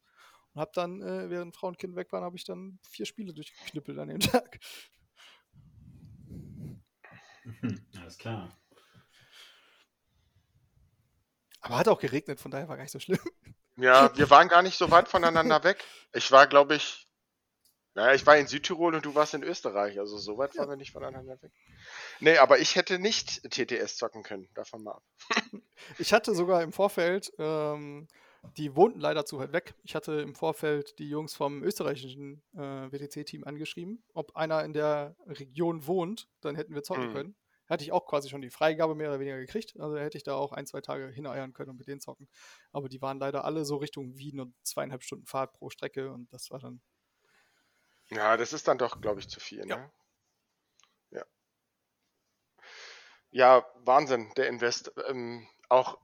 [0.55, 3.35] Und habe dann, äh, während Frau und Kind weg waren, habe ich dann vier Spiele
[3.35, 4.61] durchgeknüppelt an dem Tag.
[8.01, 8.57] Alles klar.
[11.61, 13.19] Aber hat auch geregnet, von daher war gar nicht so schlimm.
[13.77, 15.83] Ja, wir waren gar nicht so weit voneinander weg.
[16.13, 17.09] Ich war, glaube ich,
[17.95, 20.77] naja, ich war in Südtirol und du warst in Österreich, also so weit waren wir
[20.77, 21.53] nicht voneinander weg.
[22.21, 25.05] Nee, aber ich hätte nicht TTS zocken können, davon mal ab.
[25.99, 28.09] ich hatte sogar im Vorfeld, ähm,
[28.57, 29.75] die wohnten leider zu weit weg.
[29.83, 35.17] Ich hatte im Vorfeld die Jungs vom österreichischen äh, WTC-Team angeschrieben, ob einer in der
[35.27, 37.13] Region wohnt, dann hätten wir zocken mhm.
[37.13, 37.37] können.
[37.67, 40.35] Hatte ich auch quasi schon die Freigabe mehr oder weniger gekriegt, also hätte ich da
[40.35, 42.29] auch ein, zwei Tage hineiern können und mit denen zocken.
[42.73, 46.31] Aber die waren leider alle so Richtung Wien und zweieinhalb Stunden Fahrt pro Strecke und
[46.33, 46.83] das war dann
[48.11, 49.77] ja, das ist dann doch, glaube ich, zu viel, Ja.
[49.77, 49.91] ne?
[51.11, 51.25] Ja.
[53.31, 54.93] Ja, Wahnsinn, der Invest.
[55.09, 55.99] Ähm, auch,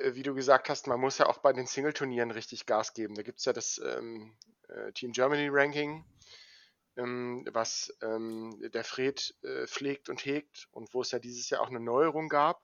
[0.00, 3.14] äh, wie du gesagt hast, man muss ja auch bei den Single-Turnieren richtig Gas geben.
[3.14, 4.36] Da gibt es ja das ähm,
[4.68, 6.04] äh, Team Germany Ranking,
[6.96, 11.60] ähm, was ähm, der Fred äh, pflegt und hegt und wo es ja dieses Jahr
[11.60, 12.62] auch eine Neuerung gab.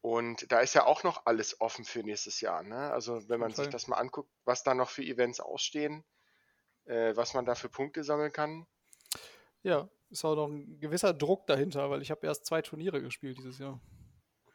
[0.00, 2.64] Und da ist ja auch noch alles offen für nächstes Jahr.
[2.64, 2.90] Ne?
[2.92, 6.04] Also wenn man sich das mal anguckt, was da noch für Events ausstehen,
[6.86, 8.66] äh, was man da für Punkte sammeln kann.
[9.62, 13.38] Ja, ist auch noch ein gewisser Druck dahinter, weil ich habe erst zwei Turniere gespielt
[13.38, 13.80] dieses Jahr.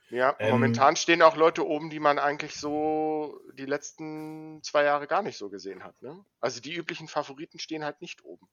[0.09, 5.07] Ja, ähm, momentan stehen auch Leute oben, die man eigentlich so die letzten zwei Jahre
[5.07, 6.01] gar nicht so gesehen hat.
[6.01, 6.23] Ne?
[6.39, 8.47] Also die üblichen Favoriten stehen halt nicht oben,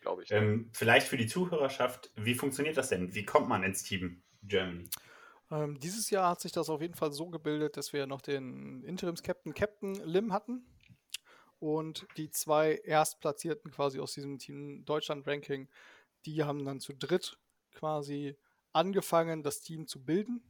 [0.00, 0.30] glaube ich.
[0.32, 3.14] Ähm, vielleicht für die Zuhörerschaft, wie funktioniert das denn?
[3.14, 4.88] Wie kommt man ins Team Germany?
[5.52, 8.82] Ähm, dieses Jahr hat sich das auf jeden Fall so gebildet, dass wir noch den
[8.82, 10.66] Interims-Captain Captain Lim hatten.
[11.60, 15.68] Und die zwei Erstplatzierten quasi aus diesem Team Deutschland-Ranking,
[16.26, 17.38] die haben dann zu dritt
[17.72, 18.36] quasi
[18.72, 20.42] angefangen, das Team zu bilden.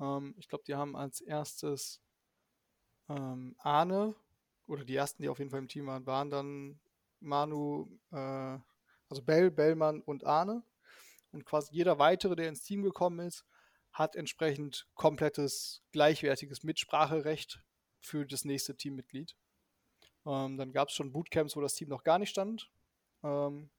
[0.00, 2.00] Ähm, ich glaube, die haben als erstes
[3.08, 4.14] ähm, Arne,
[4.70, 6.80] oder die ersten, die auf jeden Fall im Team waren, waren dann
[7.18, 8.58] Manu, äh,
[9.08, 10.62] also Bell, Bellmann und Arne.
[11.32, 13.44] Und quasi jeder weitere, der ins Team gekommen ist,
[13.92, 17.60] hat entsprechend komplettes, gleichwertiges Mitspracherecht
[18.00, 19.36] für das nächste Teammitglied.
[20.24, 22.70] Ähm, dann gab es schon Bootcamps, wo das Team noch gar nicht stand.
[23.24, 23.70] Ähm,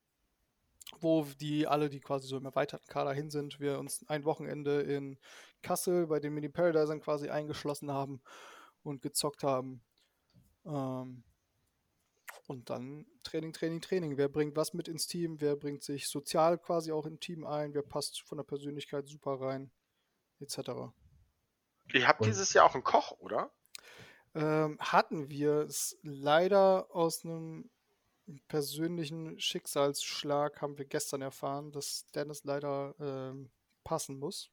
[0.99, 4.81] wo die alle, die quasi so im erweiterten Kader hin sind, wir uns ein Wochenende
[4.81, 5.17] in
[5.61, 8.21] Kassel bei den Mini Paradisern quasi eingeschlossen haben
[8.83, 9.83] und gezockt haben.
[10.65, 11.23] Ähm,
[12.47, 14.17] und dann Training, Training, Training.
[14.17, 15.39] Wer bringt was mit ins Team?
[15.39, 17.73] Wer bringt sich sozial quasi auch im Team ein?
[17.73, 19.71] Wer passt von der Persönlichkeit super rein?
[20.39, 20.57] Etc.
[21.93, 23.51] Ihr habt und dieses Jahr auch einen Koch, oder?
[24.33, 27.69] ähm, hatten wir es leider aus einem
[28.47, 33.49] persönlichen Schicksalsschlag, haben wir gestern erfahren, dass Dennis leider ähm,
[33.83, 34.49] passen muss.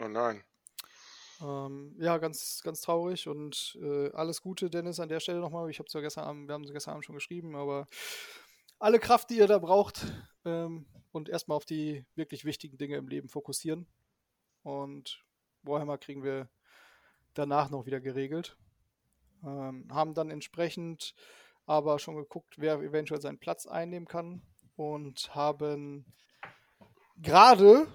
[0.00, 0.44] Oh nein.
[1.40, 5.70] Ähm, ja, ganz, ganz traurig und äh, alles Gute, Dennis, an der Stelle nochmal.
[5.70, 7.86] Ich habe ja gestern Abend, wir haben es gestern Abend schon geschrieben, aber
[8.78, 10.06] alle Kraft, die ihr da braucht
[10.44, 13.86] ähm, und erstmal auf die wirklich wichtigen Dinge im Leben fokussieren.
[14.62, 15.24] Und
[15.62, 16.48] Warhammer kriegen wir
[17.34, 18.56] danach noch wieder geregelt.
[19.44, 21.14] Ähm, haben dann entsprechend
[21.68, 24.42] aber schon geguckt, wer eventuell seinen Platz einnehmen kann
[24.76, 26.06] und haben
[27.16, 27.86] gerade,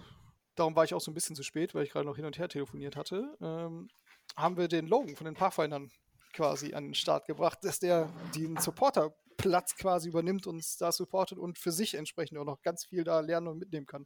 [0.55, 2.37] darum war ich auch so ein bisschen zu spät, weil ich gerade noch hin und
[2.37, 3.89] her telefoniert hatte, ähm,
[4.37, 5.89] haben wir den Logan von den Pathfindern
[6.33, 11.57] quasi an den Start gebracht, dass der den Supporterplatz quasi übernimmt und da supportet und
[11.57, 14.05] für sich entsprechend auch noch ganz viel da lernen und mitnehmen kann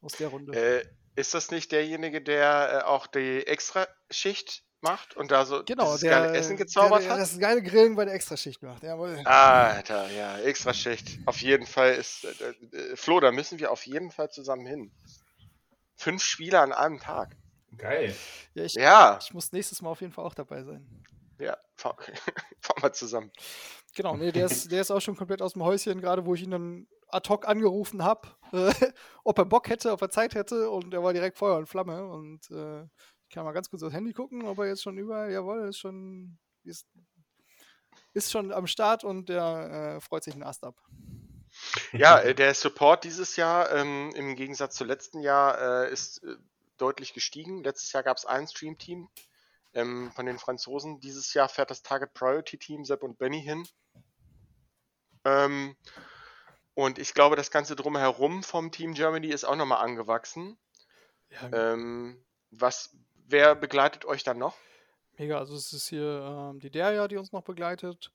[0.00, 0.52] aus der Runde.
[0.54, 0.84] Äh,
[1.16, 6.00] ist das nicht derjenige, der äh, auch die Extraschicht macht und da so genau, das
[6.00, 7.20] der, geile Essen gezaubert der, der, hat.
[7.20, 9.20] Das geile Grillen bei der Extraschicht macht, jawohl.
[9.24, 11.18] Alter, ja, Extraschicht.
[11.26, 12.24] Auf jeden Fall ist.
[12.24, 14.92] Äh, äh, Flo, da müssen wir auf jeden Fall zusammen hin.
[15.96, 17.36] Fünf Spieler an einem Tag.
[17.78, 18.14] Geil.
[18.54, 19.18] Ja ich, ja.
[19.22, 20.86] ich muss nächstes Mal auf jeden Fall auch dabei sein.
[21.38, 21.96] Ja, fahren
[22.60, 23.32] fahr mal zusammen.
[23.94, 26.42] Genau, nee, der ist, der ist auch schon komplett aus dem Häuschen, gerade wo ich
[26.42, 28.72] ihn dann ad hoc angerufen habe, äh,
[29.24, 32.06] ob er Bock hätte, ob er Zeit hätte und er war direkt Feuer und Flamme
[32.06, 32.86] und äh,
[33.32, 36.38] kann mal ganz kurz aufs Handy gucken, ob er jetzt schon überall, jawohl, ist schon,
[36.64, 36.86] ist,
[38.12, 40.76] ist schon am Start und der äh, freut sich einen Ast ab.
[41.92, 46.36] Ja, äh, der Support dieses Jahr ähm, im Gegensatz zu letzten Jahr äh, ist äh,
[46.76, 47.64] deutlich gestiegen.
[47.64, 49.08] Letztes Jahr gab es ein Stream-Team
[49.74, 51.00] ähm, von den Franzosen.
[51.00, 53.66] Dieses Jahr fährt das Target Priority Team Sepp und Benny hin.
[55.24, 55.76] Ähm,
[56.74, 60.58] und ich glaube, das Ganze drumherum vom Team Germany ist auch nochmal angewachsen.
[61.30, 61.72] Ja.
[61.72, 62.94] Ähm, was,
[63.32, 64.56] wer begleitet euch dann noch?
[65.18, 68.12] Mega, also es ist hier ähm, die Derja, die uns noch begleitet,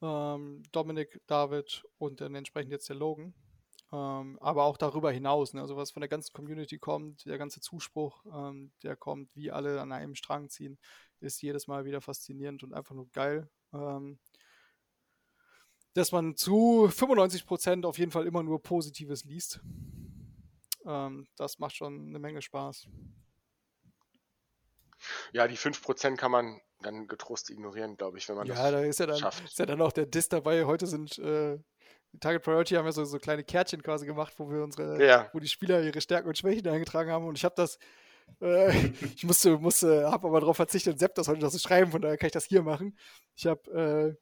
[0.00, 3.34] ähm, Dominik, David und dann entsprechend jetzt der Logan.
[3.92, 5.60] Ähm, aber auch darüber hinaus, ne?
[5.60, 9.80] also was von der ganzen Community kommt, der ganze Zuspruch, ähm, der kommt, wie alle
[9.80, 10.78] an einem Strang ziehen,
[11.20, 13.50] ist jedes Mal wieder faszinierend und einfach nur geil.
[13.74, 14.18] Ähm,
[15.92, 19.60] dass man zu 95% auf jeden Fall immer nur Positives liest.
[20.86, 22.88] Ähm, das macht schon eine Menge Spaß.
[25.32, 28.80] Ja, die 5% kann man dann getrost ignorieren, glaube ich, wenn man ja, das da
[28.80, 29.44] ist ja dann, schafft.
[29.44, 30.64] ist ja dann auch der Diss dabei.
[30.64, 31.58] Heute sind äh,
[32.20, 35.28] Target Priority haben wir so, so kleine Kärtchen quasi gemacht, wo wir unsere, ja.
[35.32, 37.26] wo die Spieler ihre Stärken und Schwächen eingetragen haben.
[37.26, 37.78] Und ich habe das,
[38.40, 38.70] äh,
[39.16, 42.18] ich musste, musste, habe aber darauf verzichtet, Sepp das heute noch zu schreiben, von daher
[42.18, 42.96] kann ich das hier machen.
[43.34, 44.21] Ich habe äh,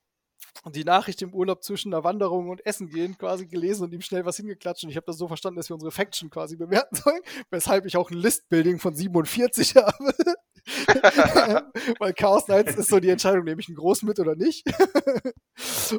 [0.75, 4.25] die Nachricht im Urlaub zwischen einer Wanderung und Essen gehen quasi gelesen und ihm schnell
[4.25, 4.85] was hingeklatscht.
[4.85, 7.97] Und ich habe das so verstanden, dass wir unsere Faction quasi bewerten sollen, weshalb ich
[7.97, 10.15] auch ein List-Building von 47 habe.
[11.99, 14.65] Weil Chaos Knights ist so die Entscheidung, nehme ich einen Groß mit oder nicht.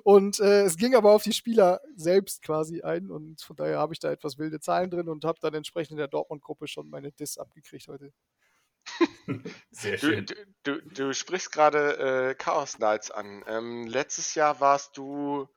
[0.04, 3.94] und äh, es ging aber auf die Spieler selbst quasi ein und von daher habe
[3.94, 7.12] ich da etwas wilde Zahlen drin und habe dann entsprechend in der Dortmund-Gruppe schon meine
[7.12, 8.14] Diss abgekriegt heute.
[9.72, 10.26] Sehr schön.
[10.26, 13.44] Du, du, du sprichst gerade äh, Chaos Knights an.
[13.48, 15.48] Ähm, letztes Jahr warst du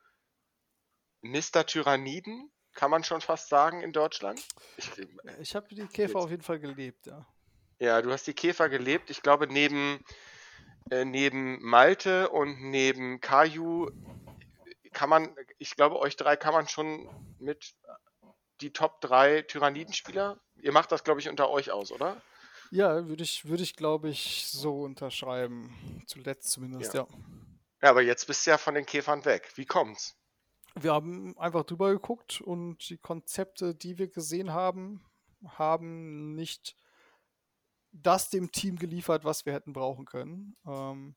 [1.23, 1.67] Mr.
[1.67, 4.47] Tyranniden, kann man schon fast sagen, in Deutschland.
[4.77, 4.91] Ich,
[5.41, 7.27] ich habe die Käfer auf jeden Fall gelebt, ja.
[7.79, 9.11] Ja, du hast die Käfer gelebt.
[9.11, 10.05] Ich glaube, neben,
[10.91, 13.91] äh, neben Malte und neben Kaju
[14.93, 17.75] kann man, ich glaube, euch drei kann man schon mit
[18.61, 20.41] die Top 3 Tyrannidenspieler.
[20.57, 22.21] Ihr macht das, glaube ich, unter euch aus, oder?
[22.75, 25.73] Ja, würde ich, würde ich, glaube ich, so unterschreiben.
[26.09, 27.03] Zuletzt zumindest, ja.
[27.03, 27.19] ja.
[27.81, 29.53] Ja, aber jetzt bist du ja von den Käfern weg.
[29.55, 30.17] Wie kommt's?
[30.75, 35.05] Wir haben einfach drüber geguckt und die Konzepte, die wir gesehen haben,
[35.47, 36.75] haben nicht
[37.93, 40.57] das dem Team geliefert, was wir hätten brauchen können.
[40.67, 41.15] Ähm,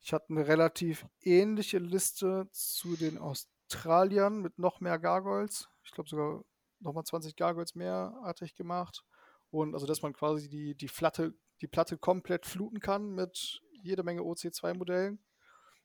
[0.00, 5.68] ich hatte eine relativ ähnliche Liste zu den Australiern mit noch mehr Gargoyles.
[5.84, 6.42] Ich glaube sogar
[6.78, 9.04] nochmal 20 Gargoyles mehr hatte ich gemacht.
[9.50, 14.02] Und also, dass man quasi die, die, Platte, die Platte komplett fluten kann mit jede
[14.02, 15.18] Menge OC2-Modellen.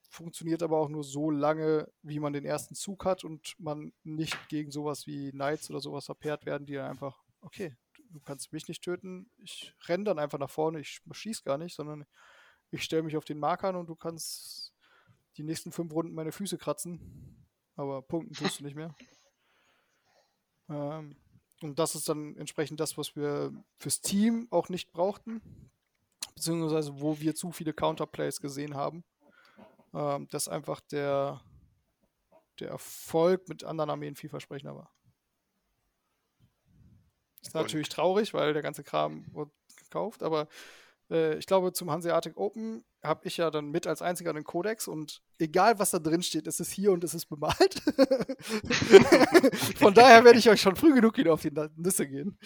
[0.09, 4.37] Funktioniert aber auch nur so lange, wie man den ersten Zug hat und man nicht
[4.49, 7.75] gegen sowas wie Knights oder sowas verpehrt werden, die dann einfach, okay,
[8.09, 11.75] du kannst mich nicht töten, ich renne dann einfach nach vorne, ich schieße gar nicht,
[11.75, 12.05] sondern
[12.69, 14.73] ich stelle mich auf den Markern und du kannst
[15.37, 18.95] die nächsten fünf Runden meine Füße kratzen, aber punkten tust du nicht mehr.
[20.67, 21.15] Ähm,
[21.61, 25.41] und das ist dann entsprechend das, was wir fürs Team auch nicht brauchten,
[26.35, 29.03] beziehungsweise wo wir zu viele Counterplays gesehen haben,
[29.93, 31.41] ähm, dass einfach der,
[32.59, 34.91] der Erfolg mit anderen Armeen vielversprechender war.
[37.41, 40.47] Ist natürlich traurig, weil der ganze Kram wurde gekauft, aber
[41.09, 44.87] äh, ich glaube, zum Hanseatic Open habe ich ja dann mit als einziger den Codex
[44.87, 47.81] und egal was da drin steht, ist es hier und es ist bemalt.
[49.77, 52.37] Von daher werde ich euch schon früh genug wieder auf die Nüsse gehen.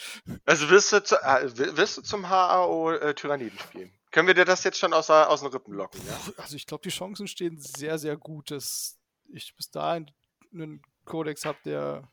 [0.46, 3.92] Also wirst du, zu, äh, wirst du zum HAO äh, Tyranniden spielen?
[4.12, 6.02] Können wir dir das jetzt schon aus, aus den Rippen locken?
[6.08, 6.20] Ja?
[6.38, 8.98] Also ich glaube, die Chancen stehen sehr, sehr gut, dass
[9.32, 10.10] ich bis dahin
[10.52, 12.10] einen Codex habe, der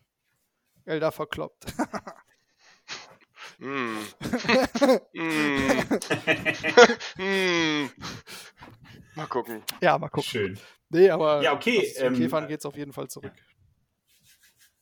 [0.85, 1.67] Elder verkloppt.
[3.59, 3.99] Mm.
[5.15, 5.89] mm.
[7.19, 7.91] mm.
[9.15, 9.63] Mal gucken.
[9.81, 10.29] Ja, mal gucken.
[10.29, 10.59] Schön.
[10.91, 11.93] Nee, aber ja, okay.
[11.93, 13.33] zu ähm, Käfern geht es auf jeden Fall zurück.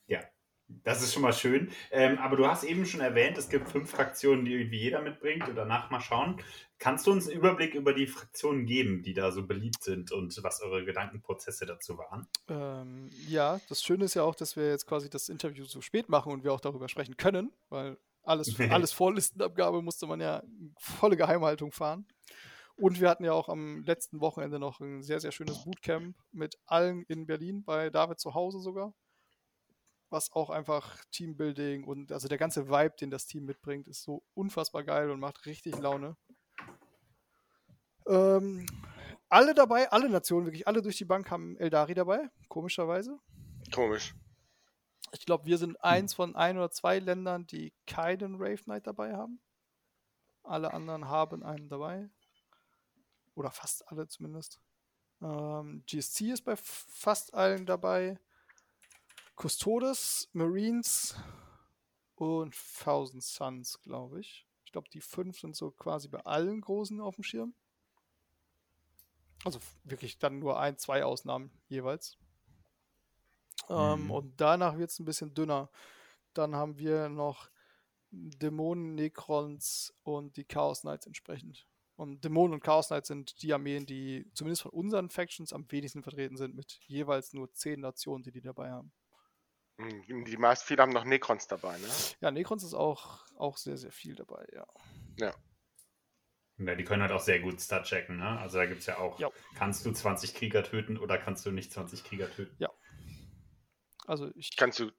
[0.07, 0.21] Ja,
[0.69, 1.71] das ist schon mal schön.
[1.91, 5.49] Ähm, aber du hast eben schon erwähnt, es gibt fünf Fraktionen, die irgendwie jeder mitbringt
[5.49, 6.43] und danach mal schauen.
[6.79, 10.37] Kannst du uns einen Überblick über die Fraktionen geben, die da so beliebt sind und
[10.43, 12.27] was eure Gedankenprozesse dazu waren?
[12.49, 16.09] Ähm, ja, das Schöne ist ja auch, dass wir jetzt quasi das Interview so spät
[16.09, 20.43] machen und wir auch darüber sprechen können, weil alles, alles Vorlistenabgabe musste man ja
[20.79, 22.07] volle Geheimhaltung fahren.
[22.77, 26.59] Und wir hatten ja auch am letzten Wochenende noch ein sehr, sehr schönes Bootcamp mit
[26.67, 28.93] allen in Berlin, bei David zu Hause sogar.
[30.11, 34.25] Was auch einfach Teambuilding und also der ganze Vibe, den das Team mitbringt, ist so
[34.35, 36.17] unfassbar geil und macht richtig Laune.
[38.07, 38.67] Ähm,
[39.29, 43.19] alle dabei, alle Nationen, wirklich alle durch die Bank haben Eldari dabei, komischerweise.
[43.73, 44.15] Komisch.
[45.15, 45.81] Ich glaube, wir sind hm.
[45.81, 49.41] eins von ein oder zwei Ländern, die keinen Rave Knight dabei haben.
[50.43, 52.11] Alle anderen haben einen dabei.
[53.35, 54.61] Oder fast alle zumindest.
[55.23, 58.19] Ähm, GSC ist bei fast allen dabei.
[59.37, 61.17] Custodes, Marines
[62.15, 64.47] und Thousand Suns, glaube ich.
[64.65, 67.55] Ich glaube, die fünf sind so quasi bei allen Großen auf dem Schirm.
[69.45, 72.19] Also wirklich dann nur ein, zwei Ausnahmen jeweils.
[73.71, 74.11] Ähm, Mhm.
[74.11, 75.71] und danach wird es ein bisschen dünner.
[76.35, 77.51] Dann haben wir noch
[78.11, 81.67] Dämonen, Necrons und die Chaos Knights entsprechend.
[81.97, 86.03] Und Dämonen und Chaos Knights sind die Armeen, die zumindest von unseren Factions am wenigsten
[86.03, 88.93] vertreten sind, mit jeweils nur zehn Nationen, die die dabei haben.
[89.79, 91.89] Hm, Die meisten, viele haben noch Necrons dabei, ne?
[92.21, 94.67] Ja, Necrons ist auch, auch sehr, sehr viel dabei, ja.
[95.19, 95.35] Ja,
[96.57, 98.39] die können halt auch sehr gut Stat checken, ne?
[98.39, 99.31] Also da gibt es ja auch, Ja.
[99.57, 102.57] kannst du 20 Krieger töten oder kannst du nicht 20 Krieger töten?
[104.07, 104.91] Also ich Kannst du,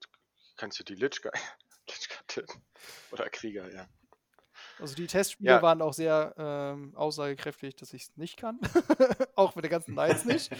[0.57, 2.61] kannst du die töten?
[3.11, 3.87] Oder Krieger, ja.
[4.79, 5.61] Also die Testspiele Ja.
[5.61, 8.59] waren auch sehr ähm, aussagekräftig, dass ich es nicht kann.
[9.35, 10.51] auch mit den ganzen Knights nicht.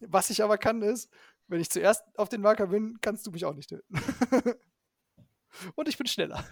[0.00, 1.10] Was ich aber kann, ist,
[1.48, 3.94] wenn ich zuerst auf den Marker bin, kannst du mich auch nicht töten.
[5.74, 6.44] Und ich bin schneller.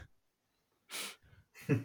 [1.68, 1.76] ja,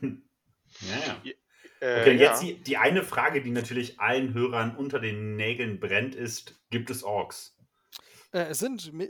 [0.81, 1.21] ja.
[1.23, 2.29] Äh, Okay, ja.
[2.29, 6.89] jetzt die, die eine Frage, die natürlich allen Hörern unter den Nägeln brennt, ist: Gibt
[6.89, 7.57] es Orks?
[8.31, 9.09] Äh, es sind äh,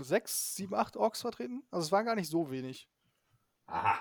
[0.00, 1.62] sechs, sieben, acht Orks vertreten.
[1.70, 2.88] Also es waren gar nicht so wenig.
[3.66, 3.98] Aha.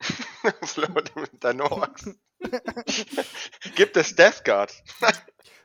[1.40, 2.10] Deinen Orks.
[3.74, 4.72] Gibt es Death Guard?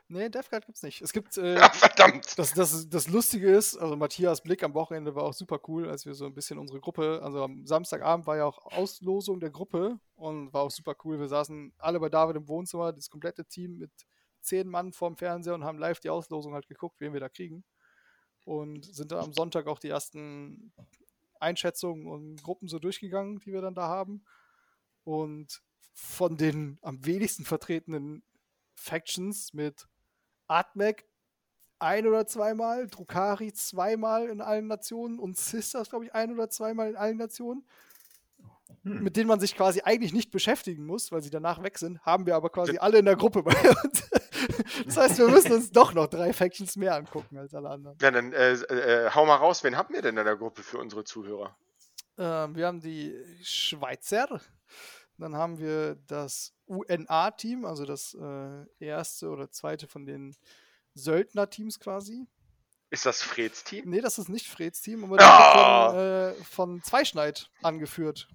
[0.08, 1.00] Nee, Death Guard gibt's nicht.
[1.00, 2.38] Es gibt äh, Ah, verdammt!
[2.38, 6.04] Das, das, das Lustige ist, also Matthias Blick am Wochenende war auch super cool, als
[6.04, 9.98] wir so ein bisschen unsere Gruppe, also am Samstagabend war ja auch Auslosung der Gruppe
[10.16, 11.18] und war auch super cool.
[11.18, 13.90] Wir saßen alle bei David im Wohnzimmer, das komplette Team mit
[14.42, 17.64] zehn Mann vorm Fernseher und haben live die Auslosung halt geguckt, wen wir da kriegen.
[18.44, 20.72] Und sind dann am Sonntag auch die ersten
[21.38, 24.24] Einschätzungen und Gruppen so durchgegangen, die wir dann da haben.
[25.04, 28.22] Und von den am wenigsten vertretenen
[28.74, 29.86] Factions mit
[30.46, 31.06] Atmec
[31.78, 36.90] ein oder zweimal, Drukari zweimal in allen Nationen und Sisters, glaube ich, ein oder zweimal
[36.90, 37.66] in allen Nationen,
[38.84, 39.02] Hm.
[39.02, 42.26] mit denen man sich quasi eigentlich nicht beschäftigen muss, weil sie danach weg sind, haben
[42.26, 43.52] wir aber quasi alle in der Gruppe bei
[43.84, 44.10] uns.
[44.86, 47.96] Das heißt, wir müssen uns doch noch drei Factions mehr angucken als alle anderen.
[48.00, 50.78] Ja, dann äh, äh, hau mal raus, wen habt ihr denn in der Gruppe für
[50.78, 51.54] unsere Zuhörer?
[52.18, 54.40] Ähm, wir haben die Schweizer,
[55.18, 60.34] dann haben wir das UNA-Team, also das äh, erste oder zweite von den
[60.94, 62.26] Söldner-Teams quasi.
[62.90, 63.88] Ist das Freds Team?
[63.88, 65.92] Nee, das ist nicht Freds Team, aber das Ah!
[65.94, 68.28] wird von, äh, von Zweischneid angeführt.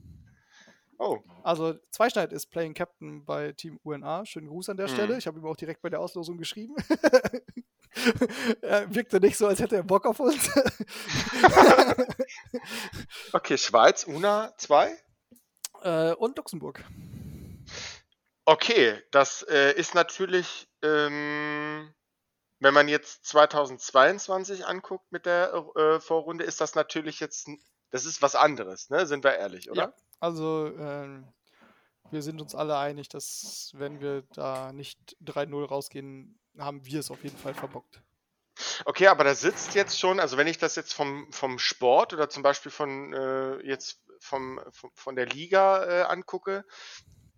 [1.00, 4.26] Oh, Also Zweischneid ist Playing Captain bei Team UNA.
[4.26, 4.94] Schönen Gruß an der Mhm.
[4.94, 5.18] Stelle.
[5.18, 6.76] Ich habe ihm auch direkt bei der Auslosung geschrieben.
[8.62, 10.50] er wirkte nicht so, als hätte er Bock auf uns.
[13.34, 14.98] okay, Schweiz, UNA 2.
[15.84, 16.84] äh, und Luxemburg.
[18.46, 21.94] Okay, das äh, ist natürlich, ähm,
[22.60, 27.50] wenn man jetzt 2022 anguckt mit der äh, Vorrunde, ist das natürlich jetzt,
[27.91, 29.06] das ist was anderes, ne?
[29.06, 29.82] Sind wir ehrlich, oder?
[29.82, 29.93] Ja.
[30.19, 31.28] Also ähm,
[32.12, 37.12] wir sind uns alle einig, dass wenn wir da nicht 3-0 rausgehen, haben wir es
[37.12, 38.02] auf jeden Fall verbockt.
[38.86, 42.30] Okay, aber da sitzt jetzt schon, also wenn ich das jetzt vom, vom Sport oder
[42.30, 46.65] zum Beispiel von äh, jetzt vom, vom, von der Liga äh, angucke,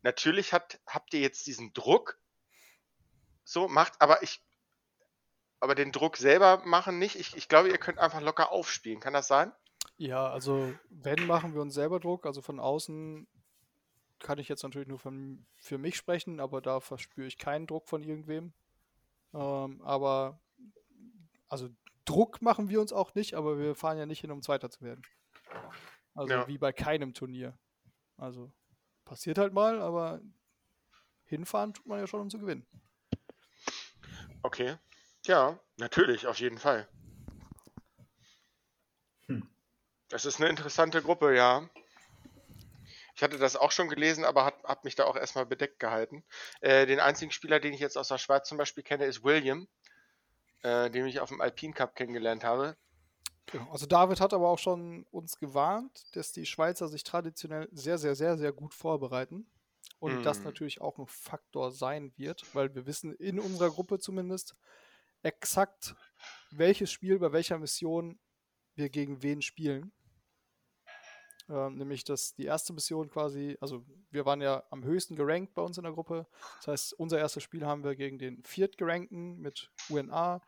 [0.01, 2.17] natürlich hat, habt ihr jetzt diesen Druck,
[3.43, 4.41] so macht, aber ich,
[5.59, 7.15] aber den Druck selber machen nicht.
[7.15, 9.01] Ich, ich glaube, ihr könnt einfach locker aufspielen.
[9.01, 9.51] Kann das sein?
[9.97, 12.25] Ja, also wenn, machen wir uns selber Druck.
[12.25, 13.27] Also von außen
[14.19, 17.89] kann ich jetzt natürlich nur von, für mich sprechen, aber da verspüre ich keinen Druck
[17.89, 18.53] von irgendwem.
[19.33, 20.39] Ähm, aber
[21.47, 21.69] also
[22.05, 24.81] Druck machen wir uns auch nicht, aber wir fahren ja nicht hin, um Zweiter zu
[24.81, 25.01] werden.
[26.15, 26.47] Also Ja.
[26.47, 27.57] wie bei keinem Turnier.
[28.17, 28.51] Also
[29.05, 30.21] passiert halt mal, aber
[31.23, 32.65] hinfahren tut man ja schon, um zu gewinnen.
[34.41, 34.77] Okay.
[35.25, 36.87] Ja, natürlich, auf jeden Fall.
[39.27, 39.47] Hm.
[40.09, 41.69] Das ist eine interessante Gruppe, ja.
[43.15, 46.23] Ich hatte das auch schon gelesen, aber habe hab mich da auch erstmal bedeckt gehalten.
[46.61, 49.67] Äh, den einzigen Spieler, den ich jetzt aus der Schweiz zum Beispiel kenne, ist William,
[50.63, 52.77] äh, den ich auf dem Alpine Cup kennengelernt habe.
[53.71, 58.15] Also David hat aber auch schon uns gewarnt, dass die Schweizer sich traditionell sehr, sehr,
[58.15, 59.47] sehr, sehr gut vorbereiten.
[59.99, 60.43] Und das Mm.
[60.45, 64.55] natürlich auch ein Faktor sein wird, weil wir wissen in unserer Gruppe zumindest
[65.23, 65.95] exakt,
[66.51, 68.17] welches Spiel bei welcher Mission
[68.75, 69.91] wir gegen wen spielen.
[71.49, 75.63] Ähm, nämlich, dass die erste Mission quasi, also wir waren ja am höchsten gerankt bei
[75.63, 76.27] uns in der Gruppe.
[76.57, 80.41] Das heißt, unser erstes Spiel haben wir gegen den viertgerankten mit UNA,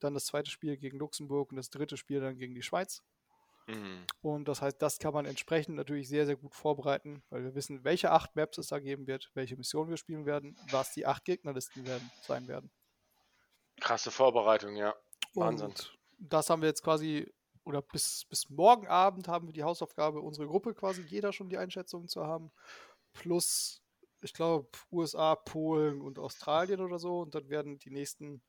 [0.00, 3.02] dann das zweite Spiel gegen Luxemburg und das dritte Spiel dann gegen die Schweiz.
[3.68, 4.06] Mhm.
[4.22, 7.84] Und das heißt, das kann man entsprechend natürlich sehr, sehr gut vorbereiten, weil wir wissen,
[7.84, 11.24] welche acht Maps es da geben wird, welche Missionen wir spielen werden, was die acht
[11.24, 12.70] Gegnerlisten werden, sein werden.
[13.80, 14.94] Krasse Vorbereitung, ja.
[15.34, 15.68] Wahnsinn.
[15.68, 17.32] Und das haben wir jetzt quasi,
[17.68, 21.58] oder bis, bis morgen Abend haben wir die Hausaufgabe, unsere Gruppe quasi, jeder schon die
[21.58, 22.50] Einschätzung zu haben.
[23.12, 23.82] Plus,
[24.22, 27.20] ich glaube, USA, Polen und Australien oder so.
[27.20, 28.42] Und dann werden die nächsten,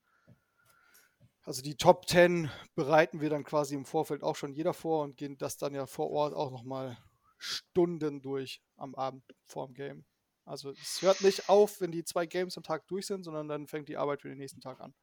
[1.44, 5.18] also die Top 10 bereiten wir dann quasi im Vorfeld auch schon jeder vor und
[5.18, 6.98] gehen das dann ja vor Ort auch nochmal
[7.38, 10.06] Stunden durch am Abend vor dem Game.
[10.46, 13.68] Also es hört nicht auf, wenn die zwei Games am Tag durch sind, sondern dann
[13.68, 14.96] fängt die Arbeit für den nächsten Tag an.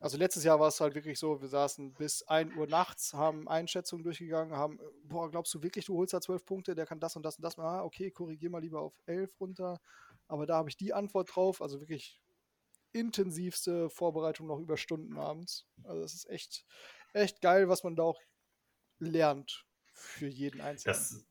[0.00, 3.48] Also letztes Jahr war es halt wirklich so, wir saßen bis 1 Uhr nachts, haben
[3.48, 7.16] Einschätzungen durchgegangen, haben, boah, glaubst du wirklich, du holst da 12 Punkte, der kann das
[7.16, 9.80] und das und das Ah, okay, korrigier mal lieber auf 11 runter.
[10.28, 12.20] Aber da habe ich die Antwort drauf, also wirklich
[12.92, 15.66] intensivste Vorbereitung noch über Stunden abends.
[15.84, 16.64] Also es ist echt,
[17.12, 18.20] echt geil, was man da auch
[18.98, 20.96] lernt für jeden Einzelnen.
[20.96, 21.26] Das,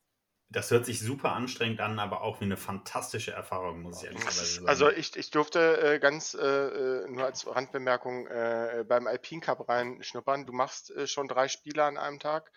[0.49, 4.45] das hört sich super anstrengend an, aber auch wie eine fantastische Erfahrung, muss ich ehrlicherweise
[4.45, 4.67] sagen.
[4.67, 9.67] Also ich, ich durfte äh, ganz äh, äh, nur als Randbemerkung äh, beim Alpine Cup
[9.67, 10.45] reinschnuppern.
[10.45, 12.51] Du machst äh, schon drei Spiele an einem Tag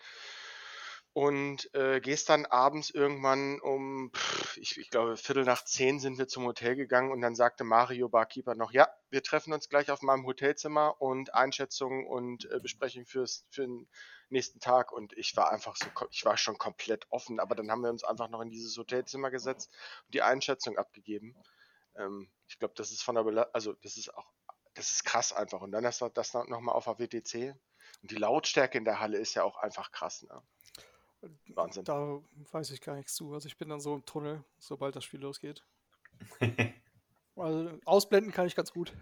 [1.13, 6.17] und äh, gehst dann abends irgendwann um, pff, ich, ich glaube, Viertel nach zehn sind
[6.17, 9.89] wir zum Hotel gegangen und dann sagte Mario Barkeeper noch, ja, wir treffen uns gleich
[9.91, 13.89] auf meinem Hotelzimmer und Einschätzung und äh, Besprechung fürs, für den
[14.29, 17.81] nächsten Tag und ich war einfach so, ich war schon komplett offen, aber dann haben
[17.81, 19.71] wir uns einfach noch in dieses Hotelzimmer gesetzt
[20.05, 21.35] und die Einschätzung abgegeben.
[21.95, 24.31] Ähm, ich glaube, das ist von der, Bela also das ist auch,
[24.75, 27.55] das ist krass einfach und dann ist das nochmal auf der WTC
[28.01, 30.41] und die Lautstärke in der Halle ist ja auch einfach krass, ne?
[31.47, 31.83] Wahnsinn.
[31.83, 33.33] Da weiß ich gar nichts zu.
[33.33, 35.63] Also ich bin dann so im Tunnel, sobald das Spiel losgeht.
[37.35, 38.93] also ausblenden kann ich ganz gut.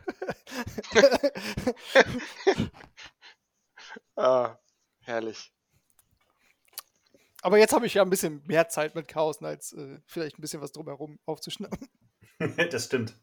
[4.15, 4.57] ah,
[5.01, 5.51] herrlich.
[7.41, 10.41] Aber jetzt habe ich ja ein bisschen mehr Zeit mit Chaos, als äh, vielleicht ein
[10.41, 11.87] bisschen was drumherum aufzuschnappen.
[12.71, 13.15] das stimmt.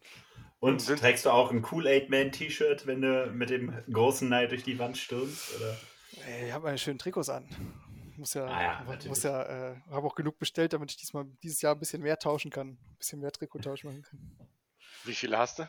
[0.61, 4.29] Und Sind trägst du auch ein Cool Aid Man T-Shirt, wenn du mit dem großen
[4.29, 5.57] Neid durch die Wand stürmst?
[5.57, 5.77] Oder?
[6.47, 7.47] Ich habe meine schönen Trikots an.
[8.17, 9.43] Muss ja, ah ja muss ja,
[9.73, 12.69] äh, habe auch genug bestellt, damit ich diesmal dieses Jahr ein bisschen mehr tauschen kann,
[12.69, 14.49] ein bisschen mehr Trikottausch machen kann.
[15.05, 15.69] Wie viele hast du?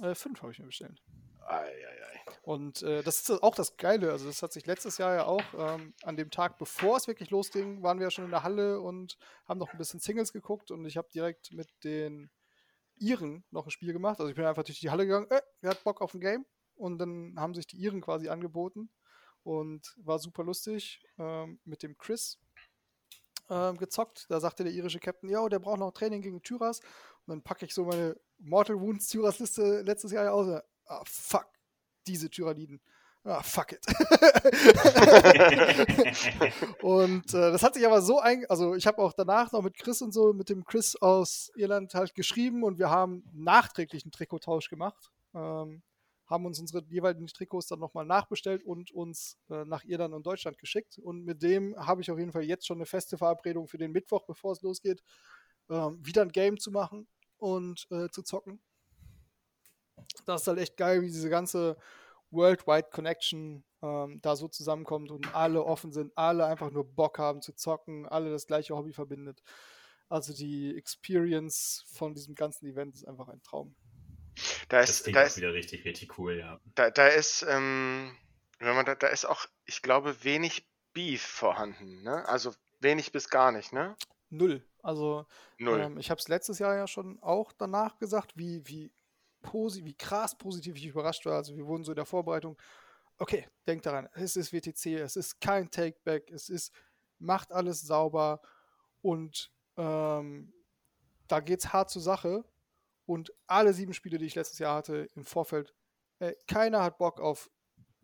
[0.00, 1.02] Äh, fünf habe ich mir bestellt.
[1.46, 2.12] Ei, ei, ei.
[2.42, 4.10] Und äh, das ist auch das Geile.
[4.10, 7.30] Also das hat sich letztes Jahr ja auch ähm, an dem Tag, bevor es wirklich
[7.30, 10.70] losging, waren wir ja schon in der Halle und haben noch ein bisschen Singles geguckt
[10.70, 12.30] und ich habe direkt mit den
[12.96, 14.18] Iren noch ein Spiel gemacht.
[14.18, 16.46] Also ich bin einfach durch die Halle gegangen, äh, wer hat Bock auf ein Game?
[16.74, 18.90] Und dann haben sich die Iren quasi angeboten
[19.44, 22.38] und war super lustig ähm, mit dem Chris
[23.50, 24.26] ähm, gezockt.
[24.28, 26.80] Da sagte der irische Captain, ja, der braucht noch Training gegen Tyras.
[26.80, 30.62] Und dann packe ich so meine Mortal Wounds Tyras Liste letztes Jahr aus.
[30.86, 31.48] Ah, fuck,
[32.06, 32.80] diese Tyranniden.
[33.24, 33.86] Ah, fuck it.
[36.82, 39.76] und äh, das hat sich aber so ein, also ich habe auch danach noch mit
[39.76, 44.10] Chris und so, mit dem Chris aus Irland halt geschrieben und wir haben nachträglich einen
[44.10, 45.12] Trikottausch gemacht.
[45.34, 45.84] Ähm,
[46.32, 50.58] haben uns unsere jeweiligen Trikots dann nochmal nachbestellt und uns äh, nach Irland und Deutschland
[50.58, 50.98] geschickt.
[50.98, 53.92] Und mit dem habe ich auf jeden Fall jetzt schon eine feste Verabredung für den
[53.92, 55.02] Mittwoch, bevor es losgeht,
[55.70, 57.06] ähm, wieder ein Game zu machen
[57.38, 58.60] und äh, zu zocken.
[60.26, 61.76] Das ist halt echt geil, wie diese ganze
[62.30, 67.42] Worldwide Connection ähm, da so zusammenkommt und alle offen sind, alle einfach nur Bock haben
[67.42, 69.42] zu zocken, alle das gleiche Hobby verbindet.
[70.08, 73.74] Also die Experience von diesem ganzen Event ist einfach ein Traum.
[74.68, 76.60] Da ist, das klingt da ist, wieder richtig, richtig cool, ja.
[76.74, 78.16] Da, da ist, ähm,
[78.58, 82.28] wenn man da, da ist auch, ich glaube, wenig Beef vorhanden, ne?
[82.28, 83.96] Also wenig bis gar nicht, ne?
[84.30, 84.64] Null.
[84.82, 85.26] Also
[85.58, 85.80] Null.
[85.80, 88.90] Ähm, ich habe es letztes Jahr ja schon auch danach gesagt, wie, wie,
[89.42, 91.36] posi wie krass positiv ich überrascht war.
[91.36, 92.56] Also wir wurden so in der Vorbereitung,
[93.18, 96.72] okay, denkt daran, es ist WTC, es ist kein Takeback, es ist,
[97.18, 98.40] macht alles sauber
[99.02, 100.52] und ähm,
[101.28, 102.44] da es hart zur Sache.
[103.12, 105.74] Und alle sieben Spiele, die ich letztes Jahr hatte im Vorfeld,
[106.18, 107.50] äh, keiner hat Bock auf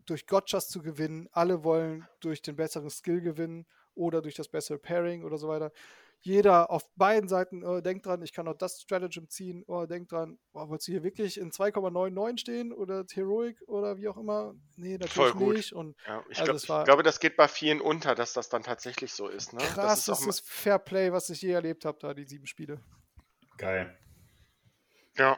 [0.05, 1.27] durch Gotchas zu gewinnen.
[1.31, 5.71] Alle wollen durch den besseren Skill gewinnen oder durch das bessere Pairing oder so weiter.
[6.21, 9.63] Jeder auf beiden Seiten oh, denkt dran, ich kann auch das Stratagem ziehen.
[9.65, 14.09] Oh, denkt dran, oh, wolltest du hier wirklich in 2,99 stehen oder Heroic oder wie
[14.09, 14.53] auch immer?
[14.75, 15.55] Nee, natürlich Voll gut.
[15.55, 15.73] nicht.
[15.73, 18.61] Und ja, ich, also glaub, ich glaube, das geht bei vielen unter, dass das dann
[18.61, 19.53] tatsächlich so ist.
[19.53, 19.59] Ne?
[19.59, 22.45] Krass, das ist, das ist Fair Play, was ich je erlebt habe, da die sieben
[22.45, 22.79] Spiele.
[23.57, 23.97] Geil.
[25.19, 25.37] Ja.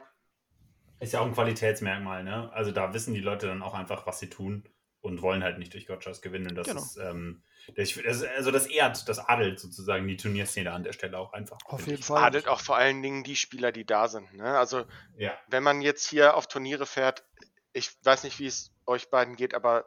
[1.00, 2.50] Ist ja auch ein Qualitätsmerkmal, ne?
[2.52, 4.68] Also da wissen die Leute dann auch einfach, was sie tun
[5.00, 6.48] und wollen halt nicht durch Gotchas gewinnen.
[6.48, 6.80] Und das genau.
[6.80, 7.42] ist, ähm,
[7.74, 7.98] das,
[8.36, 11.58] also das ehrt, das adelt sozusagen die Turnierszene an der Stelle auch einfach.
[11.64, 12.22] Auf jeden Fall.
[12.22, 14.32] Adelt auch vor allen Dingen die Spieler, die da sind.
[14.34, 14.56] Ne?
[14.56, 14.84] Also
[15.16, 15.36] ja.
[15.48, 17.24] wenn man jetzt hier auf Turniere fährt,
[17.72, 19.86] ich weiß nicht, wie es euch beiden geht, aber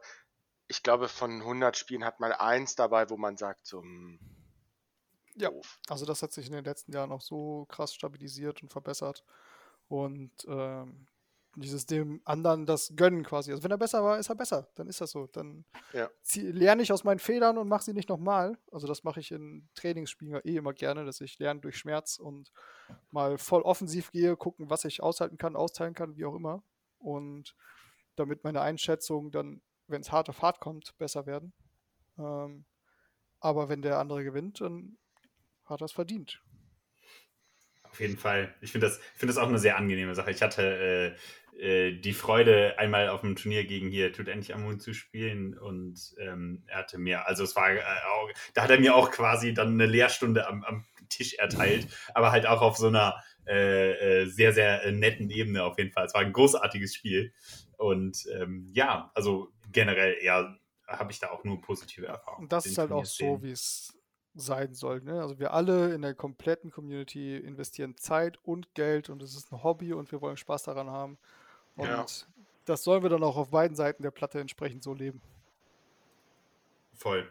[0.67, 4.19] ich glaube, von 100 Spielen hat man eins dabei, wo man sagt, so, hm,
[5.35, 5.49] ja,
[5.89, 9.23] also das hat sich in den letzten Jahren auch so krass stabilisiert und verbessert.
[9.87, 11.07] Und ähm,
[11.57, 13.51] dieses dem anderen das gönnen quasi.
[13.51, 14.67] Also wenn er besser war, ist er besser.
[14.75, 15.27] Dann ist das so.
[15.27, 15.63] Dann
[15.93, 16.09] Ja.
[16.21, 18.57] zieh- lerne ich aus meinen Fehlern und mache sie nicht nochmal.
[18.71, 22.51] Also das mache ich in Trainingsspielen eh immer gerne, dass ich lerne durch Schmerz und
[23.11, 26.61] mal voll offensiv gehe, gucken, was ich aushalten kann, austeilen kann, wie auch immer.
[26.99, 27.55] Und
[28.17, 31.53] damit meine Einschätzung dann, wenn es hart auf hart kommt, besser werden.
[32.17, 32.65] Ähm,
[33.39, 34.97] aber wenn der andere gewinnt, dann
[35.65, 36.41] hat er es verdient.
[37.95, 38.53] Auf jeden Fall.
[38.59, 40.29] Ich finde das, ich find das auch eine sehr angenehme Sache.
[40.29, 41.15] Ich hatte
[41.55, 45.57] äh, äh, die Freude, einmal auf dem Turnier gegen hier Tut endlich Amun zu spielen
[45.57, 49.11] und ähm, er hatte mir, also es war äh, auch, da hat er mir auch
[49.11, 54.23] quasi dann eine Lehrstunde am, am Tisch erteilt, aber halt auch auf so einer äh,
[54.23, 56.07] äh, sehr, sehr äh, netten Ebene auf jeden Fall.
[56.07, 57.31] Es war ein großartiges Spiel
[57.77, 60.53] und ähm, ja, also generell eher
[60.85, 62.43] habe ich da auch nur positive Erfahrungen.
[62.43, 63.94] Und das ist halt auch so, wie es
[64.35, 65.01] sein soll.
[65.01, 65.21] Ne?
[65.21, 69.63] Also wir alle in der kompletten Community investieren Zeit und Geld und es ist ein
[69.63, 71.17] Hobby und wir wollen Spaß daran haben.
[71.75, 72.05] Und Ja.
[72.65, 75.21] das sollen wir dann auch auf beiden Seiten der Platte entsprechend so leben.
[76.93, 77.29] Voll.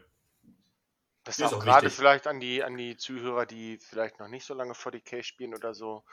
[1.24, 1.96] Das ist ist auch auch gerade wichtig.
[1.96, 5.74] vielleicht an die, an die Zuhörer, die vielleicht noch nicht so lange 40k spielen oder
[5.74, 6.04] so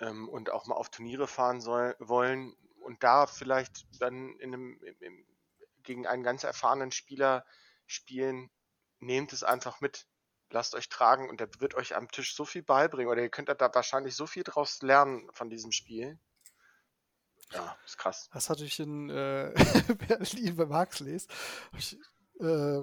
[0.00, 4.80] ähm, und auch mal auf Turniere fahren soll, wollen und da vielleicht dann in einem,
[4.82, 5.24] im, im,
[5.82, 7.44] gegen einen ganz erfahrenen Spieler
[7.86, 8.50] spielen,
[9.00, 10.06] nehmt es einfach mit.
[10.50, 13.48] Lasst euch tragen und der wird euch am Tisch so viel beibringen oder ihr könnt
[13.48, 16.18] da wahrscheinlich so viel draus lernen von diesem Spiel.
[17.52, 18.28] Ja, ist krass.
[18.32, 19.52] Das hatte ich in äh,
[20.08, 21.26] Berlin beim Huxleys.
[21.76, 21.98] Ich,
[22.40, 22.82] äh,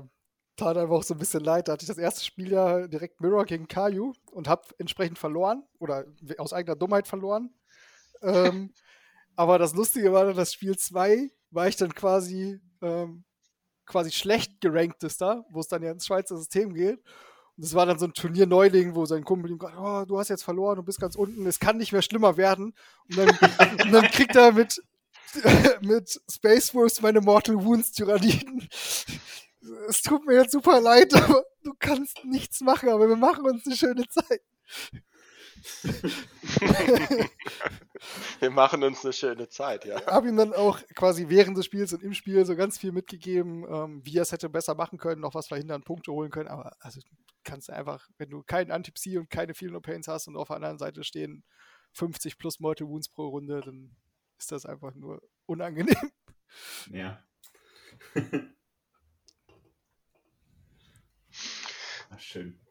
[0.55, 1.67] tat einfach auch so ein bisschen leid.
[1.67, 5.63] Da hatte ich das erste Spiel ja direkt Mirror gegen Kaiju und habe entsprechend verloren
[5.79, 6.05] oder
[6.37, 7.53] aus eigener Dummheit verloren.
[8.21, 8.73] Ähm,
[9.35, 13.24] aber das Lustige war dann, das Spiel 2 war ich dann quasi, ähm,
[13.85, 16.99] quasi schlecht geranktester, wo es dann ja ins Schweizer System geht.
[17.57, 20.29] Und es war dann so ein Turnier-Neuling, wo sein Kumpel ihm sagt, oh, du hast
[20.29, 22.73] jetzt verloren, du bist ganz unten, es kann nicht mehr schlimmer werden.
[23.09, 23.29] Und dann,
[23.85, 24.81] und dann kriegt er mit,
[25.81, 28.67] mit Space Force meine Mortal Wounds Tyranniden.
[29.87, 33.65] Es tut mir jetzt super leid, aber du kannst nichts machen, aber wir machen uns
[33.65, 34.41] eine schöne Zeit.
[38.39, 40.05] Wir machen uns eine schöne Zeit, ja.
[40.05, 43.65] habe ihm dann auch quasi während des Spiels und im Spiel so ganz viel mitgegeben,
[43.69, 46.49] ähm, wie er es hätte besser machen können, noch was verhindern, Punkte holen können.
[46.49, 47.07] Aber also du
[47.43, 50.57] kannst einfach, wenn du keinen Anti-Psi und keine Feel No Pains hast und auf der
[50.57, 51.43] anderen Seite stehen
[51.93, 53.95] 50 plus Mortal Wounds pro Runde, dann
[54.37, 56.11] ist das einfach nur unangenehm.
[56.89, 57.23] Ja.
[62.09, 62.64] Ach, schön.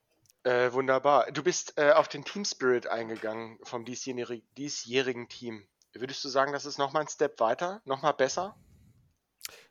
[0.45, 1.31] Äh, wunderbar.
[1.33, 5.67] Du bist äh, auf den Team Spirit eingegangen vom diesjährig, diesjährigen Team.
[5.95, 7.81] Würdest du sagen, das ist nochmal ein Step weiter?
[7.85, 8.55] Nochmal besser?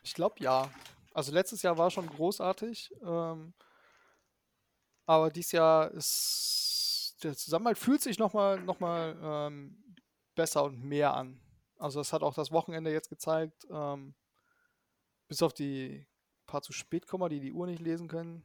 [0.01, 0.69] Ich glaube ja.
[1.13, 3.53] Also letztes Jahr war schon großartig, ähm,
[5.05, 9.95] aber dieses Jahr ist der Zusammenhalt fühlt sich nochmal noch mal, ähm,
[10.35, 11.39] besser und mehr an.
[11.77, 13.67] Also das hat auch das Wochenende jetzt gezeigt.
[13.69, 14.15] Ähm,
[15.27, 16.07] bis auf die
[16.45, 18.43] paar zu spät kommen, die die Uhr nicht lesen können.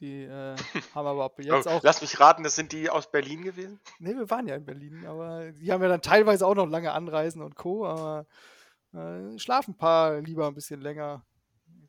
[0.00, 0.56] Die äh,
[0.94, 1.82] haben aber ab jetzt Oh, auch.
[1.82, 3.78] lass mich raten, das sind die aus Berlin gewesen?
[3.98, 6.92] Ne, wir waren ja in Berlin, aber die haben ja dann teilweise auch noch lange
[6.92, 7.86] Anreisen und Co.
[7.86, 8.26] Aber
[8.94, 11.24] äh, schlafen ein paar lieber ein bisschen länger.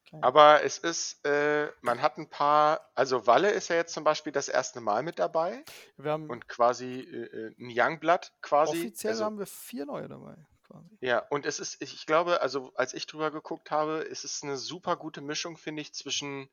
[0.05, 4.03] Klein- Aber es ist, äh, man hat ein paar, also Walle ist ja jetzt zum
[4.03, 5.63] Beispiel das erste Mal mit dabei
[5.97, 8.81] Wir haben und quasi äh, äh, ein Youngblood quasi.
[8.81, 10.35] offiziell also, haben wir vier neue dabei.
[10.67, 10.89] Quasi.
[11.01, 14.43] Ja, und es ist, ich, ich glaube, also als ich drüber geguckt habe, ist es
[14.43, 16.49] eine super gute Mischung, finde ich, zwischen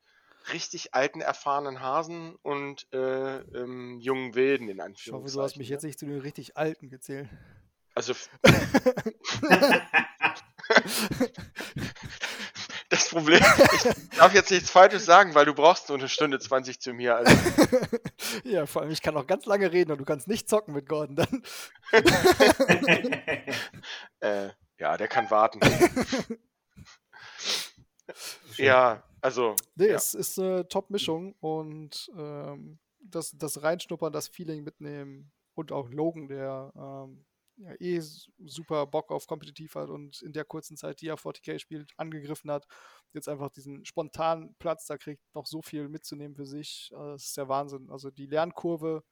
[0.52, 5.36] richtig alten, erfahrenen Hasen und äh, ähm, jungen Wilden, in Ich hoffe, Anführungszeichen.
[5.38, 5.74] du hast mich ne?
[5.74, 7.28] jetzt nicht zu den richtig Alten gezählt.
[7.94, 8.14] Also
[12.88, 13.42] das Problem,
[13.74, 13.82] ich
[14.16, 17.16] darf jetzt nichts Falsches sagen, weil du brauchst nur eine Stunde 20 zu mir.
[17.16, 17.34] Also,
[18.44, 20.88] ja, vor allem, ich kann auch ganz lange reden und du kannst nicht zocken mit
[20.88, 21.42] Gordon dann.
[24.20, 25.58] äh, ja, der kann warten.
[28.56, 29.56] ja, also.
[29.74, 29.96] Nee, ja.
[29.96, 36.28] es ist eine Top-Mischung und ähm, das, das Reinschnuppern, das Feeling mitnehmen und auch Logan,
[36.28, 37.24] der ähm,
[37.58, 41.58] ja, eh super Bock auf kompetitiv hat und in der kurzen Zeit, die er 40k
[41.58, 42.66] spielt, angegriffen hat,
[43.12, 46.90] jetzt einfach diesen spontanen Platz da kriegt, noch so viel mitzunehmen für sich.
[46.92, 47.90] Äh, Das ist der Wahnsinn.
[47.90, 49.02] Also die Lernkurve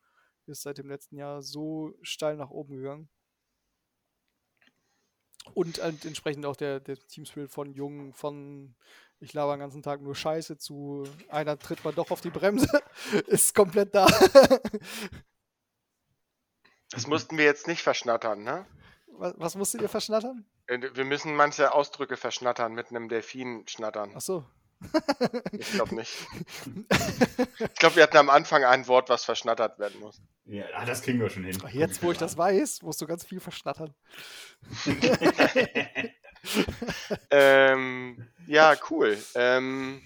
[0.47, 3.09] ist seit dem letzten Jahr so steil nach oben gegangen.
[5.55, 8.75] Und halt entsprechend auch der, der Teamspirit von Jungen, von
[9.21, 12.69] ich laber den ganzen Tag nur Scheiße zu einer tritt mal doch auf die Bremse,
[13.27, 14.07] ist komplett da.
[16.91, 18.67] Das mussten wir jetzt nicht verschnattern, ne?
[19.19, 20.45] was, was musstet ihr verschnattern?
[20.67, 24.13] Äh, Wir müssen manche Ausdrücke verschnattern mit einem Delfin schnattern.
[24.15, 24.45] Ach so.
[25.53, 26.13] Ich glaube nicht.
[27.59, 30.21] ich glaube, wir hatten am Anfang ein Wort, was verschnattert werden muss.
[30.45, 31.59] Ja, ah, das kriegen wir schon hin.
[31.73, 33.95] Jetzt, wo ich das weiß, musst du ganz viel verschnattern.
[37.31, 39.17] ähm, ja, cool.
[39.35, 40.03] Ähm,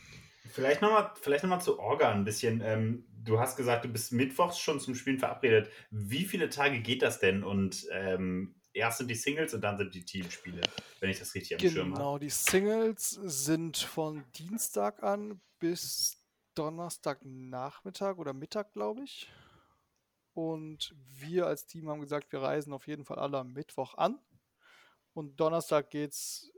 [0.53, 1.11] vielleicht nochmal
[1.43, 2.61] noch, zu Orga ein bisschen.
[2.65, 5.71] Ähm, du hast gesagt, du bist mittwochs schon zum Spielen verabredet.
[5.91, 7.43] Wie viele Tage geht das denn?
[7.45, 10.63] Und ähm, erst sind die Singles und dann sind die Teamspiele,
[11.01, 11.99] wenn ich das richtig am genau, Schirm habe.
[11.99, 16.17] Genau, die Singles sind von Dienstag an bis
[16.55, 19.31] Donnerstagnachmittag oder Mittag, glaube ich.
[20.33, 24.19] Und wir als Team haben gesagt, wir reisen auf jeden Fall alle am Mittwoch an.
[25.13, 26.53] Und Donnerstag geht es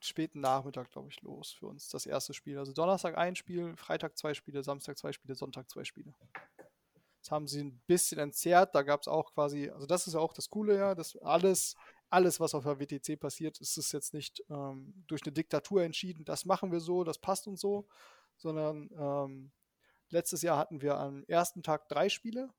[0.00, 2.58] späten Nachmittag, glaube ich, los für uns, das erste Spiel.
[2.58, 6.14] Also Donnerstag ein Spiel, Freitag zwei Spiele, Samstag zwei Spiele, Sonntag zwei Spiele.
[7.20, 8.74] Das haben sie ein bisschen entzerrt.
[8.74, 11.74] Da gab es auch quasi, also das ist ja auch das Coole, ja, dass alles,
[12.10, 16.24] alles, was auf der WTC passiert, ist es jetzt nicht ähm, durch eine Diktatur entschieden,
[16.24, 17.86] das machen wir so, das passt uns so,
[18.36, 19.52] sondern ähm,
[20.10, 22.50] letztes Jahr hatten wir am ersten Tag drei Spiele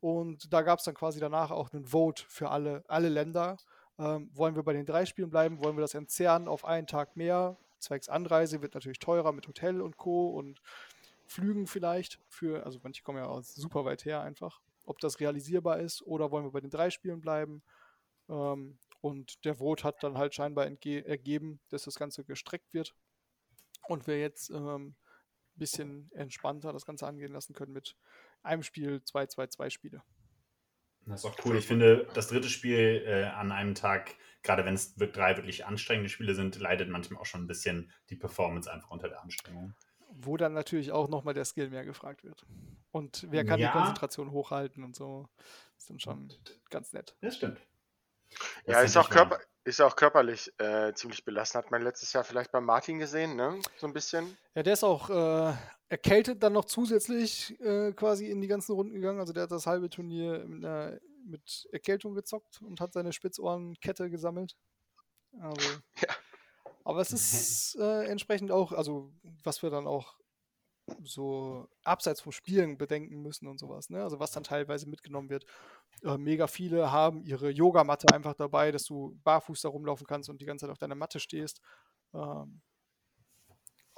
[0.00, 3.58] und da gab es dann quasi danach auch einen Vote für alle, alle Länder.
[4.00, 5.62] Ähm, wollen wir bei den drei Spielen bleiben?
[5.62, 7.58] Wollen wir das entzerren auf einen Tag mehr?
[7.80, 10.30] Zwecks Anreise wird natürlich teurer mit Hotel und Co.
[10.30, 10.62] und
[11.26, 15.78] Flügen vielleicht für, also manche kommen ja auch super weit her einfach, ob das realisierbar
[15.80, 17.62] ist oder wollen wir bei den drei Spielen bleiben.
[18.30, 22.94] Ähm, und der Vote hat dann halt scheinbar ergeben, dass das Ganze gestreckt wird
[23.86, 24.94] und wir jetzt ein ähm,
[25.56, 27.96] bisschen entspannter das Ganze angehen lassen können mit
[28.42, 30.02] einem Spiel, zwei, zwei, zwei Spiele.
[31.06, 31.56] Das ist auch cool.
[31.56, 36.08] Ich finde, das dritte Spiel äh, an einem Tag, gerade wenn es drei wirklich anstrengende
[36.08, 39.74] Spiele sind, leidet manchmal auch schon ein bisschen die Performance einfach unter der Anstrengung
[40.12, 42.44] wo dann natürlich auch nochmal der Skill mehr gefragt wird.
[42.90, 43.68] Und wer kann ja.
[43.68, 45.28] die Konzentration hochhalten und so.
[45.76, 46.32] Ist dann schon
[46.70, 47.16] ganz nett.
[47.20, 47.58] Das stimmt.
[48.64, 51.64] Das ja, ist auch, körper, ist auch körperlich äh, ziemlich belastend.
[51.64, 53.60] Hat man letztes Jahr vielleicht bei Martin gesehen, ne?
[53.76, 54.36] So ein bisschen.
[54.54, 55.52] Ja, der ist auch äh,
[55.90, 59.18] erkältet dann noch zusätzlich äh, quasi in die ganzen Runden gegangen.
[59.18, 64.08] Also der hat das halbe Turnier mit, einer, mit Erkältung gezockt und hat seine Spitzohrenkette
[64.08, 64.56] gesammelt.
[65.40, 65.68] Also,
[66.00, 66.14] ja.
[66.84, 69.12] Aber es ist äh, entsprechend auch, also
[69.42, 70.16] was wir dann auch
[71.02, 74.02] so abseits vom Spielen bedenken müssen und sowas, ne?
[74.02, 75.44] Also was dann teilweise mitgenommen wird.
[76.04, 80.40] Äh, mega viele haben ihre Yogamatte einfach dabei, dass du barfuß da rumlaufen kannst und
[80.40, 81.60] die ganze Zeit auf deiner Matte stehst.
[82.14, 82.60] Ähm,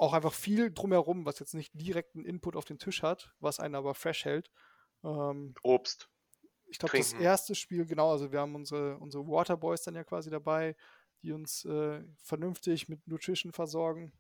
[0.03, 3.61] auch einfach viel drumherum, was jetzt nicht direkt einen Input auf den Tisch hat, was
[3.61, 4.51] einen aber fresh hält.
[5.05, 6.09] Ähm, Obst.
[6.67, 10.31] Ich glaube, das erste Spiel, genau, also wir haben unsere, unsere Waterboys dann ja quasi
[10.31, 10.75] dabei
[11.23, 14.13] die uns äh, vernünftig mit Nutrition versorgen.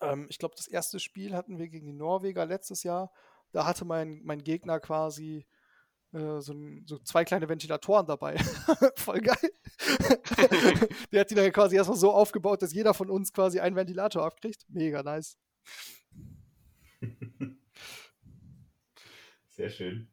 [0.00, 3.12] Ähm, ich glaube, das erste Spiel hatten wir gegen die Norweger letztes Jahr.
[3.52, 5.46] Da hatte mein, mein Gegner quasi
[6.12, 6.54] äh, so,
[6.84, 8.36] so, zwei kleine Ventilatoren dabei.
[8.96, 9.52] Voll geil.
[11.12, 14.24] Der hat die dann quasi erstmal so aufgebaut, dass jeder von uns quasi einen Ventilator
[14.24, 14.64] abkriegt.
[14.68, 15.38] Mega nice.
[19.50, 20.08] Sehr schön.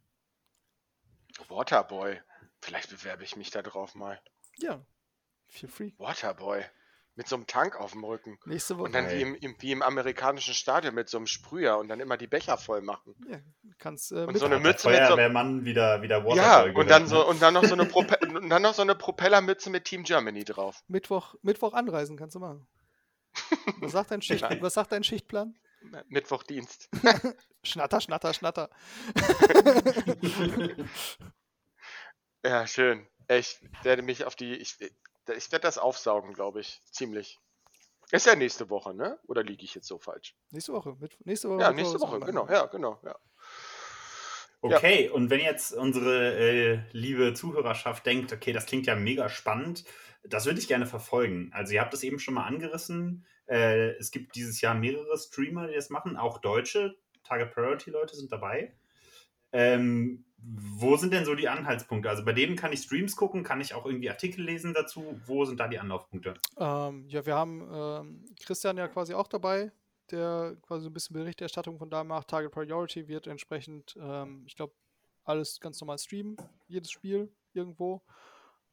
[1.48, 2.20] Waterboy.
[2.62, 4.22] Vielleicht bewerbe ich mich da drauf mal.
[4.58, 4.86] Ja,
[5.54, 5.92] Feel free.
[6.00, 6.64] Waterboy.
[7.16, 8.40] Mit so einem Tank auf dem Rücken.
[8.46, 8.86] Nächste Woche.
[8.86, 12.00] Und dann wie im, im, wie im amerikanischen Stadion mit so einem Sprüher und dann
[12.00, 13.16] immer die Becher voll machen.
[13.30, 13.38] Ja,
[13.78, 17.06] kannst äh, und so eine Mütze mit so Mann wieder wieder Waterboy Ja, und dann
[17.06, 20.44] so und dann noch so eine und dann noch so eine Propellermütze mit Team Germany
[20.44, 20.84] drauf.
[20.88, 22.68] Mittwoch Mittwoch anreisen kannst du machen.
[23.80, 25.56] Was sagt dein Schicht, was sagt dein Schichtplan?
[26.08, 26.90] Mittwochdienst.
[27.64, 28.70] schnatter, schnatter, schnatter.
[32.44, 33.08] ja, schön.
[33.28, 34.54] Ich werde mich auf die.
[34.56, 34.78] Ich,
[35.30, 36.82] ich werde das aufsaugen, glaube ich.
[36.92, 37.40] Ziemlich.
[38.12, 39.18] Ist ja nächste Woche, ne?
[39.28, 40.36] Oder liege ich jetzt so falsch?
[40.52, 40.96] Nächste Woche.
[41.00, 41.62] Mit, nächste Woche.
[41.62, 42.48] Ja, nächste Woche, genau.
[42.48, 43.00] Ja, genau.
[43.04, 43.16] Ja.
[44.62, 45.12] Okay, ja.
[45.12, 49.84] und wenn jetzt unsere äh, liebe Zuhörerschaft denkt, okay, das klingt ja mega spannend,
[50.24, 51.52] das würde ich gerne verfolgen.
[51.54, 53.26] Also ihr habt es eben schon mal angerissen.
[53.46, 56.96] Äh, es gibt dieses Jahr mehrere Streamer, die das machen, auch deutsche.
[57.24, 58.74] Target Priority Leute sind dabei.
[59.52, 62.10] Ähm, wo sind denn so die Anhaltspunkte?
[62.10, 65.20] Also bei denen kann ich Streams gucken, kann ich auch irgendwie Artikel lesen dazu.
[65.26, 66.34] Wo sind da die Anlaufpunkte?
[66.58, 69.72] Ähm, ja, wir haben ähm, Christian ja quasi auch dabei,
[70.12, 72.28] der quasi so ein bisschen Berichterstattung von da macht.
[72.30, 74.74] Target Priority wird entsprechend, ähm, ich glaube,
[75.24, 76.36] alles ganz normal streamen,
[76.68, 78.02] jedes Spiel irgendwo.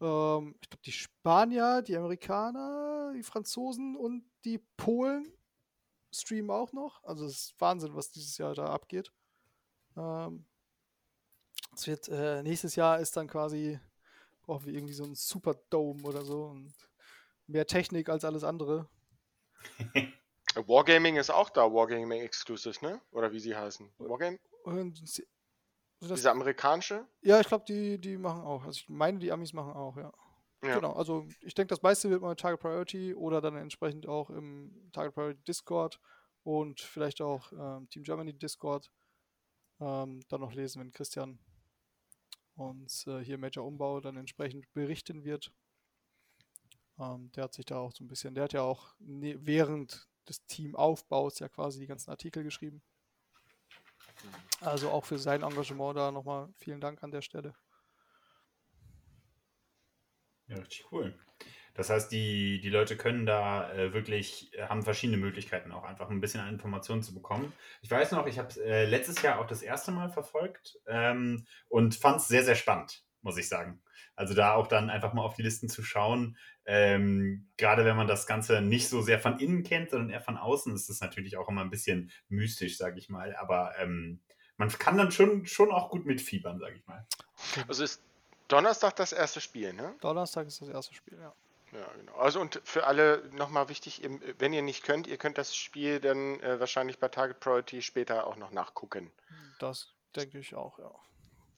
[0.01, 5.33] Ähm, ich glaube, die Spanier, die Amerikaner, die Franzosen und die Polen
[6.13, 7.05] streamen auch noch.
[7.05, 9.13] Also es ist Wahnsinn, was dieses Jahr da abgeht.
[9.97, 10.47] Ähm,
[11.81, 13.79] es wird, äh, nächstes Jahr ist dann quasi,
[14.43, 16.75] brauchen wir irgendwie so einen Superdome oder so und
[17.47, 18.89] mehr Technik als alles andere.
[20.55, 23.01] Wargaming ist auch da, Wargaming Exclusive, ne?
[23.13, 23.93] Oder wie sie heißen.
[23.99, 24.39] Wargaming?
[25.05, 25.27] Sie,
[26.03, 27.07] also Diese amerikanische?
[27.23, 28.65] Ja, ich glaube, die, die machen auch.
[28.65, 30.13] Also ich meine, die Amis machen auch, ja.
[30.63, 30.75] Ja.
[30.75, 34.91] Genau, also ich denke, das meiste wird mal Target Priority oder dann entsprechend auch im
[34.93, 35.99] Target Priority Discord
[36.43, 38.93] und vielleicht auch ähm, Team Germany Discord
[39.81, 41.39] ähm, dann noch lesen, wenn Christian
[42.57, 45.53] uns äh, hier Major Umbau dann entsprechend berichten wird.
[46.99, 50.09] Ähm, der hat sich da auch so ein bisschen, der hat ja auch ne, während
[50.29, 52.83] des Teamaufbaus ja quasi die ganzen Artikel geschrieben.
[54.61, 57.55] Also auch für sein Engagement da nochmal vielen Dank an der Stelle.
[60.49, 61.19] Ja, richtig cool.
[61.75, 66.11] Das heißt, die, die Leute können da äh, wirklich, äh, haben verschiedene Möglichkeiten auch einfach
[66.11, 67.53] ein bisschen an Informationen zu bekommen.
[67.83, 71.47] Ich weiß noch, ich habe es äh, letztes Jahr auch das erste Mal verfolgt ähm,
[71.69, 73.81] und fand es sehr, sehr spannend, muss ich sagen.
[74.17, 76.37] Also da auch dann einfach mal auf die Listen zu schauen.
[76.67, 80.37] Ähm, gerade wenn man das Ganze nicht so sehr von innen kennt, sondern eher von
[80.37, 83.35] außen, ist es natürlich auch immer ein bisschen mystisch, sage ich mal.
[83.37, 84.21] Aber ähm,
[84.59, 87.07] man kann dann schon, schon auch gut mitfiebern, sage ich mal.
[87.67, 88.03] Also ist
[88.49, 89.95] Donnerstag das erste Spiel, ne?
[90.01, 91.33] Donnerstag ist das erste Spiel, ja.
[91.73, 92.17] Ja, genau.
[92.17, 94.03] Also und für alle nochmal wichtig,
[94.39, 98.27] wenn ihr nicht könnt, ihr könnt das Spiel dann äh, wahrscheinlich bei Target Priority später
[98.27, 99.13] auch noch nachgucken.
[99.61, 100.93] Das denke ich auch, ja.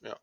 [0.01, 0.19] Ja.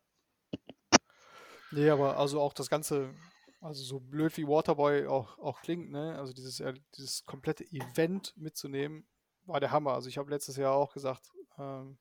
[1.71, 3.13] Nee, aber also auch das Ganze,
[3.59, 6.17] also so blöd wie Waterboy auch, auch klingt, ne?
[6.17, 9.05] Also dieses, äh, dieses komplette Event mitzunehmen,
[9.43, 9.93] war der Hammer.
[9.93, 11.97] Also ich habe letztes Jahr auch gesagt, ähm,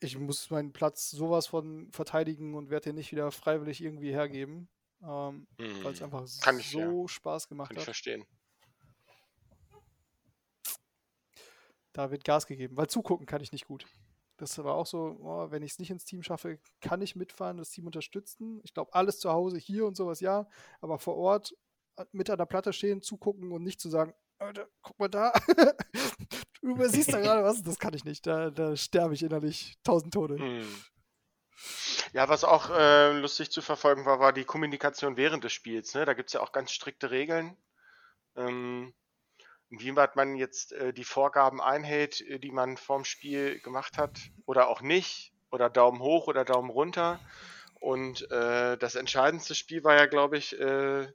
[0.00, 4.68] ich muss meinen Platz sowas von verteidigen und werde den nicht wieder freiwillig irgendwie hergeben.
[5.02, 5.84] Ähm, hm.
[5.84, 7.08] Weil es einfach Kann so ja.
[7.08, 7.82] Spaß gemacht Kann hat.
[7.82, 8.24] Ich verstehen.
[11.92, 13.86] Da wird Gas gegeben, weil zugucken kann ich nicht gut.
[14.36, 17.56] Das war auch so, oh, wenn ich es nicht ins Team schaffe, kann ich mitfahren,
[17.56, 18.60] das Team unterstützen.
[18.64, 20.46] Ich glaube, alles zu Hause hier und sowas, ja.
[20.82, 21.56] Aber vor Ort
[21.96, 25.32] äh, mit an der Platte stehen, zugucken und nicht zu sagen, Alter, guck mal da.
[26.60, 27.62] du übersiehst da gerade was.
[27.62, 28.26] Das kann ich nicht.
[28.26, 30.38] Da, da sterbe ich innerlich tausend Tode.
[30.38, 30.66] Hm.
[32.12, 35.94] Ja, was auch äh, lustig zu verfolgen war, war die Kommunikation während des Spiels.
[35.94, 36.04] Ne?
[36.04, 37.56] Da gibt es ja auch ganz strikte Regeln.
[38.36, 38.94] Ähm,
[39.70, 44.68] inwieweit man jetzt äh, die Vorgaben einhält, äh, die man vorm Spiel gemacht hat, oder
[44.68, 47.20] auch nicht, oder Daumen hoch oder Daumen runter.
[47.80, 51.08] Und äh, das entscheidendste Spiel war ja, glaube ich, äh,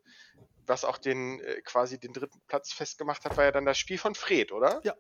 [0.68, 3.98] was auch den äh, quasi den dritten Platz festgemacht hat, war ja dann das Spiel
[3.98, 4.80] von Fred, oder?
[4.84, 4.96] Ja,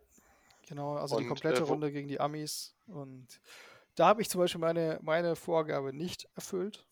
[0.67, 0.95] genau.
[0.95, 3.27] Also und, die komplette äh, Runde gegen die Amis und
[3.95, 6.87] da habe ich zum Beispiel meine, meine Vorgabe nicht erfüllt.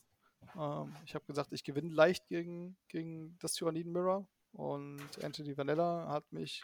[0.58, 6.08] Ähm, ich habe gesagt, ich gewinne leicht gegen, gegen das Tyranniden Mirror und Anthony Vanella
[6.10, 6.64] hat mich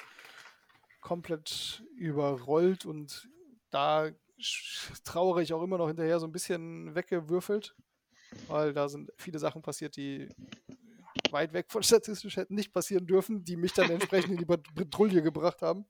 [1.02, 3.30] komplett überrollt und
[3.70, 4.10] da
[5.04, 7.76] trauere ich auch immer noch hinterher so ein bisschen weggewürfelt,
[8.48, 10.30] weil da sind viele Sachen passiert, die
[11.32, 15.22] weit weg von statistisch hätten nicht passieren dürfen, die mich dann entsprechend in die Patrouille
[15.22, 15.86] gebracht haben.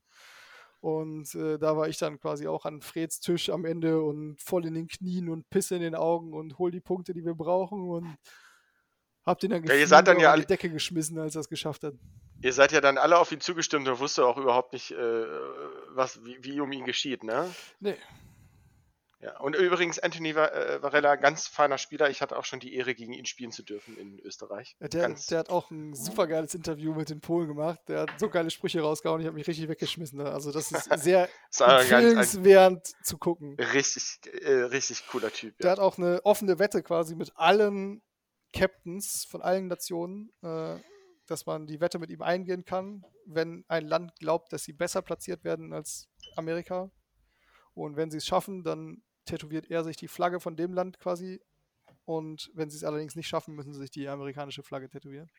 [0.86, 4.68] Und äh, da war ich dann quasi auch an Freds Tisch am Ende und voll
[4.68, 7.90] in den Knien und Pisse in den Augen und hol die Punkte, die wir brauchen
[7.90, 8.16] und
[9.26, 11.50] hab den dann, ja, ihr seid dann ja an die Decke geschmissen, als er es
[11.50, 11.96] geschafft hat.
[12.44, 15.26] Ihr seid ja dann alle auf ihn zugestimmt und wusste auch überhaupt nicht, äh,
[15.96, 17.50] was, wie, wie um ihn geschieht, ne?
[17.80, 17.98] Nee,
[19.26, 22.12] ja, und übrigens Anthony äh, Varela, ganz feiner Spieler.
[22.12, 24.76] Ich hatte auch schon die Ehre, gegen ihn spielen zu dürfen in Österreich.
[24.80, 27.80] Ja, der, der, hat auch ein super geiles Interview mit den Polen gemacht.
[27.88, 30.20] Der hat so geile Sprüche rausgehauen, ich habe mich richtig weggeschmissen.
[30.20, 30.32] Ne?
[30.32, 33.56] Also das ist sehr empfehlenswert zu gucken.
[33.60, 35.58] Richtig, äh, richtig cooler Typ.
[35.58, 35.72] Der ja.
[35.72, 38.04] hat auch eine offene Wette quasi mit allen
[38.54, 40.78] Captains von allen Nationen, äh,
[41.26, 45.02] dass man die Wette mit ihm eingehen kann, wenn ein Land glaubt, dass sie besser
[45.02, 46.92] platziert werden als Amerika.
[47.74, 51.42] Und wenn sie es schaffen, dann tätowiert er sich die Flagge von dem Land quasi.
[52.06, 55.30] Und wenn sie es allerdings nicht schaffen, müssen sie sich die amerikanische Flagge tätowieren.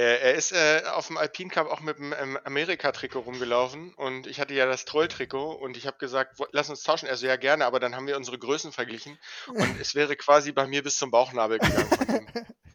[0.00, 4.38] Er ist äh, auf dem Alpine Cup auch mit dem ähm, Amerika-Trikot rumgelaufen und ich
[4.38, 7.06] hatte ja das Troll-Trikot und ich habe gesagt, lass uns tauschen.
[7.06, 10.52] Er so, ja gerne, aber dann haben wir unsere Größen verglichen und es wäre quasi
[10.52, 12.28] bei mir bis zum Bauchnabel gegangen.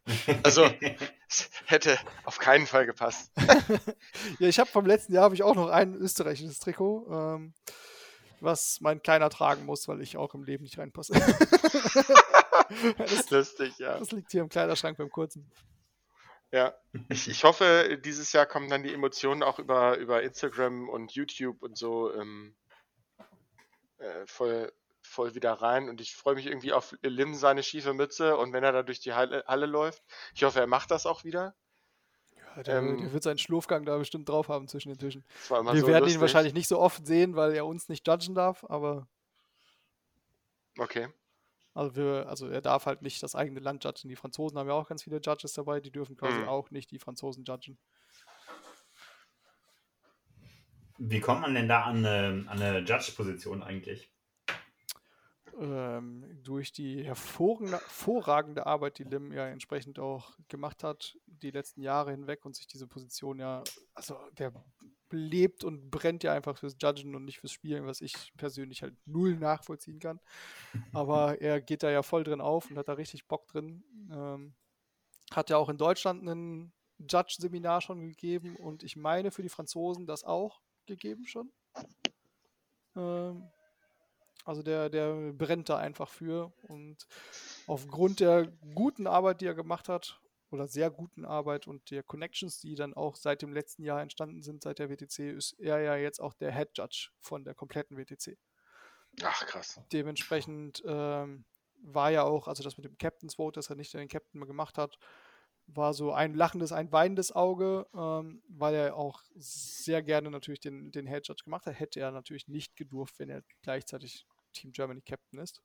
[0.43, 0.69] also
[1.29, 3.31] es hätte auf keinen Fall gepasst.
[4.39, 7.07] ja, ich habe vom letzten Jahr habe ich auch noch ein österreichisches Trikot.
[7.09, 7.53] Ähm,
[8.43, 11.13] was mein Kleiner tragen muss, weil ich auch im Leben nicht reinpasse.
[12.97, 13.97] das ist lustig, ja.
[13.97, 15.49] Das liegt hier im Kleiderschrank beim Kurzen.
[16.51, 16.75] Ja,
[17.09, 21.63] ich, ich hoffe, dieses Jahr kommen dann die Emotionen auch über, über Instagram und YouTube
[21.63, 22.55] und so ähm,
[23.97, 24.71] äh, voll,
[25.01, 25.89] voll wieder rein.
[25.89, 28.99] Und ich freue mich irgendwie auf Lim seine schiefe Mütze und wenn er da durch
[28.99, 30.03] die Halle, Halle läuft.
[30.35, 31.55] Ich hoffe, er macht das auch wieder.
[32.65, 35.23] Der, ähm, der, wird seinen Schlurfgang da bestimmt drauf haben zwischen den Tischen.
[35.49, 36.15] Wir so werden lustig.
[36.15, 39.07] ihn wahrscheinlich nicht so oft sehen, weil er uns nicht judgen darf, aber.
[40.77, 41.07] Okay.
[41.73, 44.09] Also, wir, also er darf halt nicht das eigene Land judgen.
[44.09, 46.47] Die Franzosen haben ja auch ganz viele Judges dabei, die dürfen quasi mhm.
[46.47, 47.79] auch nicht die Franzosen judgen.
[50.99, 54.12] Wie kommt man denn da an eine, an eine Judge-Position eigentlich?
[55.59, 62.11] Ähm, durch die hervorragende, Arbeit, die Lim ja entsprechend auch gemacht hat, die letzten Jahre
[62.11, 64.53] hinweg und sich diese Position ja, also der
[65.11, 68.95] lebt und brennt ja einfach fürs Judgen und nicht fürs Spielen, was ich persönlich halt
[69.05, 70.19] null nachvollziehen kann.
[70.91, 73.83] Aber er geht da ja voll drin auf und hat da richtig Bock drin.
[74.11, 74.55] Ähm,
[75.31, 80.05] hat ja auch in Deutschland ein Judge-Seminar schon gegeben und ich meine für die Franzosen
[80.05, 81.51] das auch gegeben schon.
[82.95, 83.49] Ähm,
[84.43, 86.53] also der, der brennt da einfach für.
[86.63, 87.07] Und
[87.67, 90.19] aufgrund der guten Arbeit, die er gemacht hat,
[90.53, 94.43] oder sehr guten Arbeit und der Connections, die dann auch seit dem letzten Jahr entstanden
[94.43, 97.97] sind, seit der WTC, ist er ja jetzt auch der Head Judge von der kompletten
[97.97, 98.37] WTC.
[99.23, 99.81] Ach, krass.
[99.91, 101.45] Dementsprechend ähm,
[101.81, 104.47] war ja auch, also das mit dem Captain's Vote, dass er nicht den Captain mehr
[104.47, 104.97] gemacht hat,
[105.67, 110.91] war so ein lachendes, ein weinendes Auge, ähm, weil er auch sehr gerne natürlich den,
[110.91, 111.79] den Head Judge gemacht hat.
[111.79, 115.61] Hätte er natürlich nicht gedurft, wenn er gleichzeitig Team Germany Captain ist.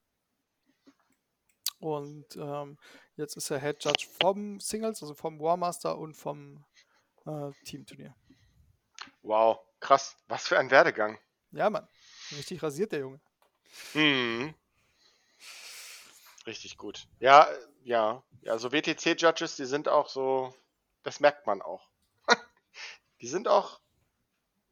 [1.80, 2.76] Und ähm,
[3.16, 6.64] jetzt ist er Head Judge vom Singles, also vom Warmaster und vom
[7.24, 8.14] äh, Teamturnier.
[9.22, 10.16] Wow, krass.
[10.26, 11.18] Was für ein Werdegang.
[11.52, 11.86] Ja, Mann.
[12.32, 13.20] Richtig rasiert der Junge.
[13.94, 14.54] Mhm.
[16.46, 17.06] Richtig gut.
[17.20, 17.48] Ja,
[17.84, 18.22] ja.
[18.42, 20.54] Ja, so WTC-Judges, die sind auch so,
[21.02, 21.88] das merkt man auch.
[23.20, 23.80] die sind auch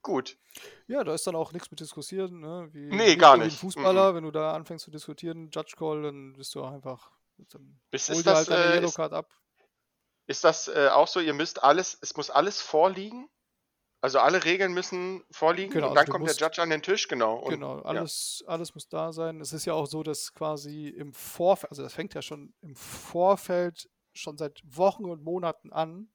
[0.06, 0.38] gut.
[0.86, 2.40] Ja, da ist dann auch nichts mit diskutieren.
[2.40, 2.68] Ne?
[2.72, 3.58] Wie, nee, gar wie nicht.
[3.58, 4.16] Fußballer, mhm.
[4.16, 7.10] wenn du da anfängst zu diskutieren, Judge Call, dann bist du auch einfach.
[7.50, 9.30] Dann Bis, hol ist dir das, halt deine äh, Yellow Card ab.
[10.26, 13.28] ist das äh, auch so, ihr müsst alles, es muss alles vorliegen?
[14.00, 16.70] Also alle Regeln müssen vorliegen Genau, und also dann du kommt musst- der Judge an
[16.70, 17.36] den Tisch, genau.
[17.38, 19.40] Und, Genau, alles, alles muss da sein.
[19.40, 22.76] Es ist ja auch so, dass quasi im Vorfeld, also das fängt ja schon im
[22.76, 26.08] Vorfeld schon seit Wochen und Monaten an,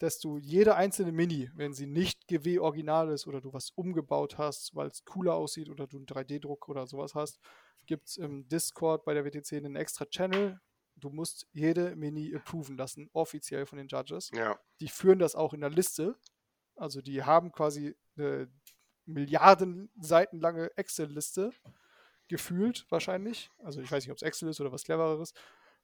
[0.00, 4.74] dass du jede einzelne Mini, wenn sie nicht GW-Original ist oder du was umgebaut hast,
[4.74, 7.38] weil es cooler aussieht oder du einen 3D-Druck oder sowas hast,
[7.86, 10.58] gibt es im Discord bei der WTC einen extra Channel.
[10.96, 14.30] Du musst jede Mini approven lassen, offiziell von den Judges.
[14.34, 16.16] Ja, Die führen das auch in der Liste.
[16.76, 18.50] Also die haben quasi eine
[19.04, 21.50] Milliarden Seiten lange Excel-Liste
[22.28, 23.50] gefühlt wahrscheinlich.
[23.58, 25.34] Also ich weiß nicht, ob es Excel ist oder was clevereres.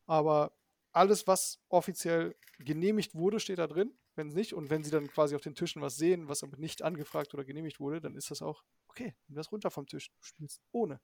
[0.06, 0.52] Aber
[0.96, 3.92] alles, was offiziell genehmigt wurde, steht da drin.
[4.14, 6.56] Wenn es nicht, und wenn sie dann quasi auf den Tischen was sehen, was aber
[6.56, 10.10] nicht angefragt oder genehmigt wurde, dann ist das auch, okay, nimm das runter vom Tisch.
[10.10, 11.00] Du spielst ohne.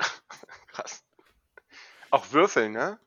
[0.66, 1.04] krass.
[2.10, 2.98] Auch Würfeln, ne?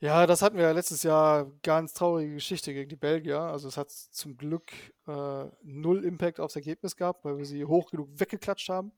[0.00, 3.40] Ja, das hatten wir ja letztes Jahr ganz traurige Geschichte gegen die Belgier.
[3.40, 4.70] Also es hat zum Glück
[5.06, 8.92] äh, null Impact aufs Ergebnis gehabt, weil wir sie hoch genug weggeklatscht haben.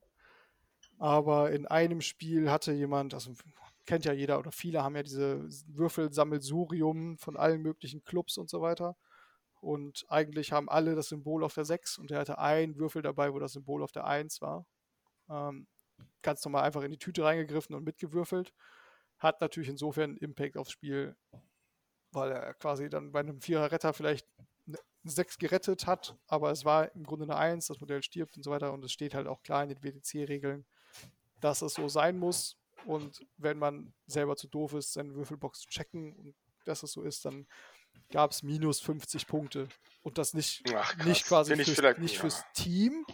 [0.99, 3.31] Aber in einem Spiel hatte jemand, also
[3.85, 8.61] kennt ja jeder oder viele haben ja diese Würfelsammelsurium von allen möglichen Clubs und so
[8.61, 8.95] weiter.
[9.59, 13.33] Und eigentlich haben alle das Symbol auf der 6 und er hatte einen Würfel dabei,
[13.33, 14.65] wo das Symbol auf der 1 war.
[15.29, 15.67] Ähm,
[16.23, 18.53] ganz normal einfach in die Tüte reingegriffen und mitgewürfelt
[19.19, 21.15] hat natürlich insofern einen Impact aufs Spiel,
[22.11, 24.27] weil er quasi dann bei einem Vierer-Retter vielleicht
[24.67, 28.43] eine 6 gerettet hat, aber es war im Grunde eine 1, das Modell stirbt und
[28.43, 30.65] so weiter und es steht halt auch klar in den WTC-Regeln,
[31.39, 35.69] dass es so sein muss und wenn man selber zu doof ist, seine Würfelbox zu
[35.69, 37.47] checken und dass es so ist, dann
[38.09, 39.67] gab es minus 50 Punkte
[40.01, 42.21] und das nicht, Ach, nicht quasi fürs, vielleicht- nicht ja.
[42.21, 43.05] fürs Team,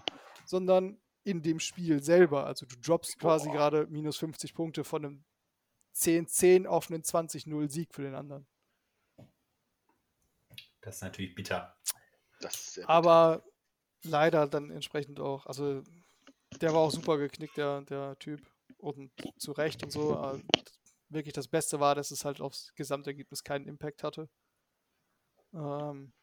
[0.45, 2.45] sondern in dem Spiel selber.
[2.45, 5.25] Also du droppst quasi gerade minus 50 Punkte von einem
[5.95, 8.47] 10-10 auf einen 20-0 Sieg für den anderen.
[10.81, 11.75] Das ist natürlich bitter.
[12.39, 13.43] Das ist sehr Aber
[14.03, 15.83] leider dann entsprechend auch, also
[16.61, 18.41] der war auch super geknickt, der, der Typ.
[18.77, 20.15] Und zu Recht und so.
[20.15, 20.39] aber
[21.09, 24.29] wirklich das Beste war, dass es halt aufs Gesamtergebnis keinen Impact hatte.
[25.53, 26.13] Ähm,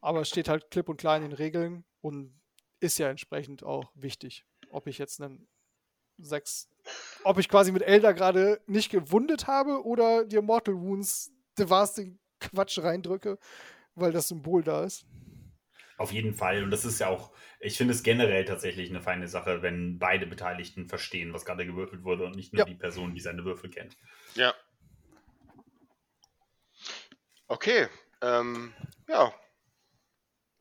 [0.00, 2.40] aber es steht halt klipp und klar in den Regeln und
[2.80, 4.44] ist ja entsprechend auch wichtig.
[4.70, 5.48] Ob ich jetzt einen
[6.18, 6.68] 6,
[7.24, 12.78] ob ich quasi mit Elder gerade nicht gewundet habe oder dir Mortal Wounds Devasting Quatsch
[12.78, 13.38] reindrücke,
[13.94, 15.04] weil das Symbol da ist.
[16.02, 16.64] Auf jeden Fall.
[16.64, 17.30] Und das ist ja auch,
[17.60, 22.02] ich finde es generell tatsächlich eine feine Sache, wenn beide Beteiligten verstehen, was gerade gewürfelt
[22.02, 22.64] wurde und nicht nur Ja.
[22.64, 23.96] die Person, die seine Würfel kennt.
[24.34, 24.52] Ja.
[27.46, 27.86] Okay.
[28.20, 28.74] Ähm,
[29.08, 29.32] ja.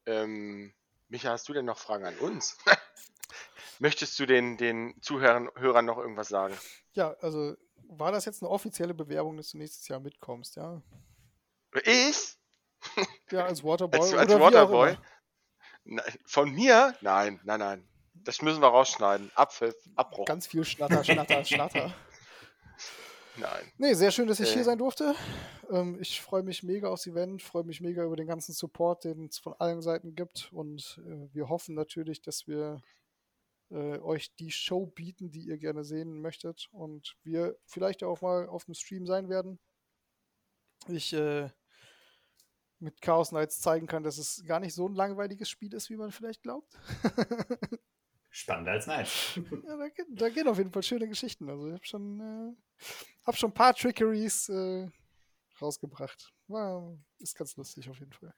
[0.06, 0.72] Ähm,
[1.10, 2.60] Micha, hast du denn noch Fragen an uns?
[3.80, 6.56] Möchtest du den, den Zuhörern Hörern noch irgendwas sagen?
[6.94, 7.58] Ja, also
[7.89, 10.84] war das jetzt eine offizielle Bewerbung, dass du nächstes Jahr mitkommst, ja?
[11.84, 12.38] Ich?
[13.32, 14.98] Ja, als Waterboy Als, als oder wie auch Waterboy?
[16.26, 16.96] Von mir?
[17.02, 17.88] Nein, nein, nein.
[18.14, 19.32] Das müssen wir rausschneiden.
[19.36, 20.26] Abpfiff, Abbruch.
[20.26, 21.94] Ganz viel Schnatter, Schnatter, Schnatter.
[23.38, 23.72] nein.
[23.78, 24.54] Nee, sehr schön, dass ich Äh.
[24.56, 25.16] hier sein durfte.
[25.72, 29.26] Ähm, ich freue mich mega aufs Event, freue mich mega über den ganzen Support, den
[29.28, 30.50] es von allen Seiten gibt.
[30.54, 32.82] Und äh, wir hoffen natürlich, dass wir
[33.72, 38.48] äh, euch die Show bieten, die ihr gerne sehen möchtet und wir vielleicht auch mal
[38.48, 39.60] auf dem Stream sein werden.
[40.88, 41.50] Ich äh,
[42.82, 45.98] mit Chaos Knights zeigen kann, dass es gar nicht so ein langweiliges Spiel ist, wie
[45.98, 46.78] man vielleicht glaubt.
[48.30, 49.36] Spannender als Nights.
[49.36, 51.50] ja, da, da, gehen auf jeden Fall schöne Geschichten.
[51.50, 52.86] Also ich habe schon, äh,
[53.26, 54.88] hab schon ein paar Trickeries äh,
[55.62, 56.34] rausgebracht.
[56.48, 58.34] War, ist ganz lustig auf jeden Fall.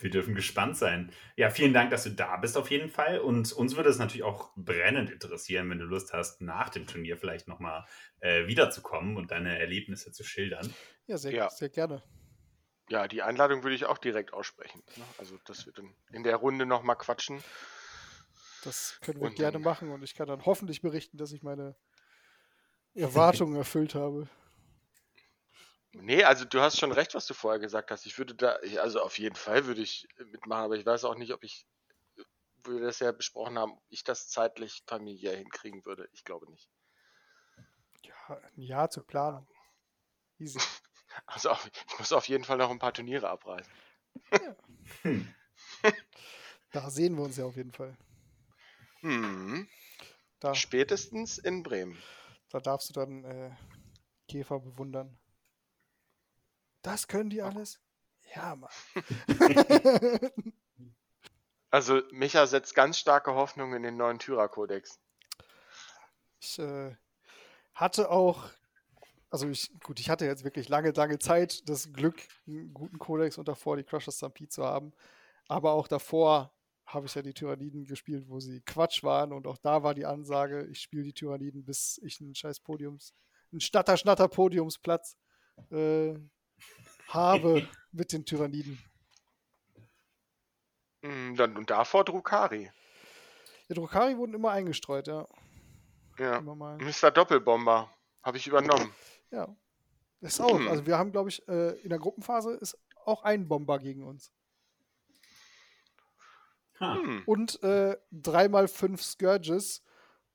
[0.00, 1.10] Wir dürfen gespannt sein.
[1.36, 3.18] Ja, vielen Dank, dass du da bist auf jeden Fall.
[3.18, 7.16] Und uns würde es natürlich auch brennend interessieren, wenn du Lust hast, nach dem Turnier
[7.16, 7.86] vielleicht nochmal
[8.20, 10.72] äh, wiederzukommen und deine Erlebnisse zu schildern.
[11.06, 11.50] Ja, sehr, ja.
[11.50, 12.02] sehr gerne.
[12.88, 14.82] Ja, die Einladung würde ich auch direkt aussprechen.
[14.96, 15.04] Ne?
[15.18, 17.42] Also, dass wir dann in der Runde nochmal quatschen.
[18.62, 21.76] Das können wir und gerne machen und ich kann dann hoffentlich berichten, dass ich meine
[22.94, 24.28] Erwartungen erfüllt habe.
[25.92, 28.06] Nee, also du hast schon recht, was du vorher gesagt hast.
[28.06, 31.32] Ich würde da, also auf jeden Fall würde ich mitmachen, aber ich weiß auch nicht,
[31.32, 31.66] ob ich,
[32.64, 36.08] wo wir das ja besprochen haben, ich das zeitlich familiär hinkriegen würde.
[36.12, 36.68] Ich glaube nicht.
[38.02, 39.46] Ja, ein Jahr zu planen.
[40.38, 40.60] Easy.
[41.24, 41.50] Also
[41.88, 43.72] ich muss auf jeden Fall noch ein paar Turniere abreißen.
[44.32, 44.56] Ja.
[45.02, 45.34] Hm.
[46.72, 47.96] da sehen wir uns ja auf jeden Fall.
[49.00, 49.68] Hm.
[50.40, 51.96] Da, Spätestens in Bremen.
[52.50, 53.50] Da darfst du dann äh,
[54.28, 55.18] Käfer bewundern.
[56.82, 57.80] Das können die alles?
[58.34, 58.70] Ja, Mann.
[61.70, 65.00] also, Micha setzt ganz starke Hoffnung in den neuen Tyra-Kodex.
[66.40, 66.94] Ich äh,
[67.74, 68.50] hatte auch,
[69.36, 72.16] also ich, gut, ich hatte jetzt wirklich lange, lange Zeit das Glück,
[72.46, 74.94] einen guten Kodex und davor die Crusher Stampede zu haben.
[75.46, 76.54] Aber auch davor
[76.86, 80.06] habe ich ja die Tyranniden gespielt, wo sie Quatsch waren und auch da war die
[80.06, 83.12] Ansage, ich spiele die Tyranniden, bis ich einen scheiß Podiums,
[83.52, 85.18] einen Schnatter-Schnatter-Podiumsplatz
[85.70, 86.14] äh,
[87.08, 88.82] habe mit den Tyranniden.
[91.02, 92.70] Hm, dann, und davor Drukari.
[93.68, 95.26] Ja, Drukari wurden immer eingestreut, ja.
[96.18, 96.40] Ja.
[96.40, 97.10] Mr.
[97.10, 97.90] Doppelbomber.
[98.22, 98.92] Habe ich übernommen.
[99.30, 99.54] Ja.
[100.20, 100.58] Ist auch.
[100.58, 100.68] Hm.
[100.68, 104.32] Also wir haben, glaube ich, äh, in der Gruppenphase ist auch ein Bomber gegen uns.
[106.78, 107.22] Hm.
[107.26, 109.82] Und äh, dreimal fünf Scourges,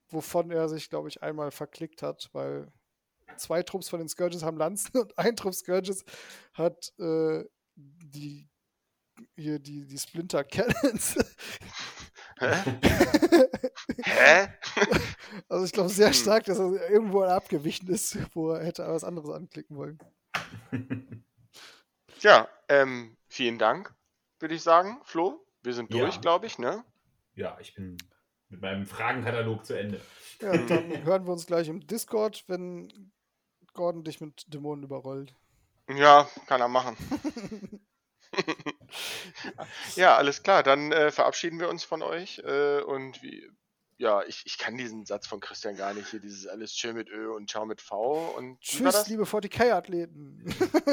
[0.10, 2.72] wovon er sich, glaube ich, einmal verklickt hat, weil
[3.38, 6.04] zwei Trupps von den Scourges haben Lanzen und ein Trupp Scourges
[6.54, 7.44] hat äh,
[7.76, 8.48] die
[9.36, 11.16] hier die, die Splinter Cannons.
[12.40, 12.54] Hä?
[14.04, 14.48] Hä?
[15.48, 16.14] Also ich glaube sehr hm.
[16.14, 20.00] stark, dass er irgendwo abgewichen ist, wo er hätte was anderes anklicken wollen.
[22.22, 23.96] Ja, ähm, vielen Dank,
[24.40, 25.44] würde ich sagen, Flo.
[25.64, 26.22] Wir sind durch, ja.
[26.22, 26.84] glaube ich, ne?
[27.34, 27.98] Ja, ich bin
[28.50, 30.02] mit meinem Fragenkatalog zu Ende.
[30.40, 33.12] Ja, dann hören wir uns gleich im Discord, wenn
[33.74, 35.34] Gordon dich mit Dämonen überrollt.
[35.90, 36.96] Ja, kann er machen.
[39.96, 40.64] ja, alles klar.
[40.64, 42.40] Dann äh, verabschieden wir uns von euch.
[42.40, 43.50] Äh, und wie,
[44.02, 47.08] ja, ich, ich kann diesen Satz von Christian gar nicht hier, dieses alles Chill mit
[47.10, 48.34] Ö und Ciao mit V.
[48.36, 50.44] Und tschüss, liebe 40k-Athleten.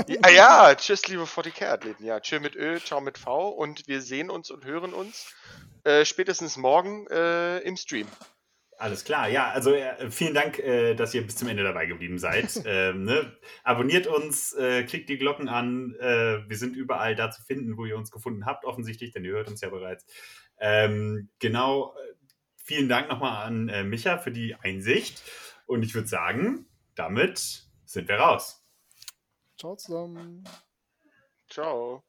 [0.06, 2.04] ja, ja, tschüss, liebe 40k-Athleten.
[2.04, 3.48] Ja, Chill mit Ö, Ciao mit V.
[3.48, 5.34] Und wir sehen uns und hören uns
[5.84, 8.06] äh, spätestens morgen äh, im Stream.
[8.76, 12.18] Alles klar, ja, also äh, vielen Dank, äh, dass ihr bis zum Ende dabei geblieben
[12.18, 12.62] seid.
[12.66, 13.36] ähm, ne?
[13.64, 15.96] Abonniert uns, äh, klickt die Glocken an.
[15.98, 19.32] Äh, wir sind überall da zu finden, wo ihr uns gefunden habt, offensichtlich, denn ihr
[19.32, 20.04] hört uns ja bereits.
[20.60, 22.17] Ähm, genau, äh,
[22.68, 25.22] vielen Dank nochmal an äh, Micha für die Einsicht.
[25.66, 28.62] Und ich würde sagen, damit sind wir raus.
[29.56, 30.44] Ciao zusammen.
[31.48, 32.07] Ciao.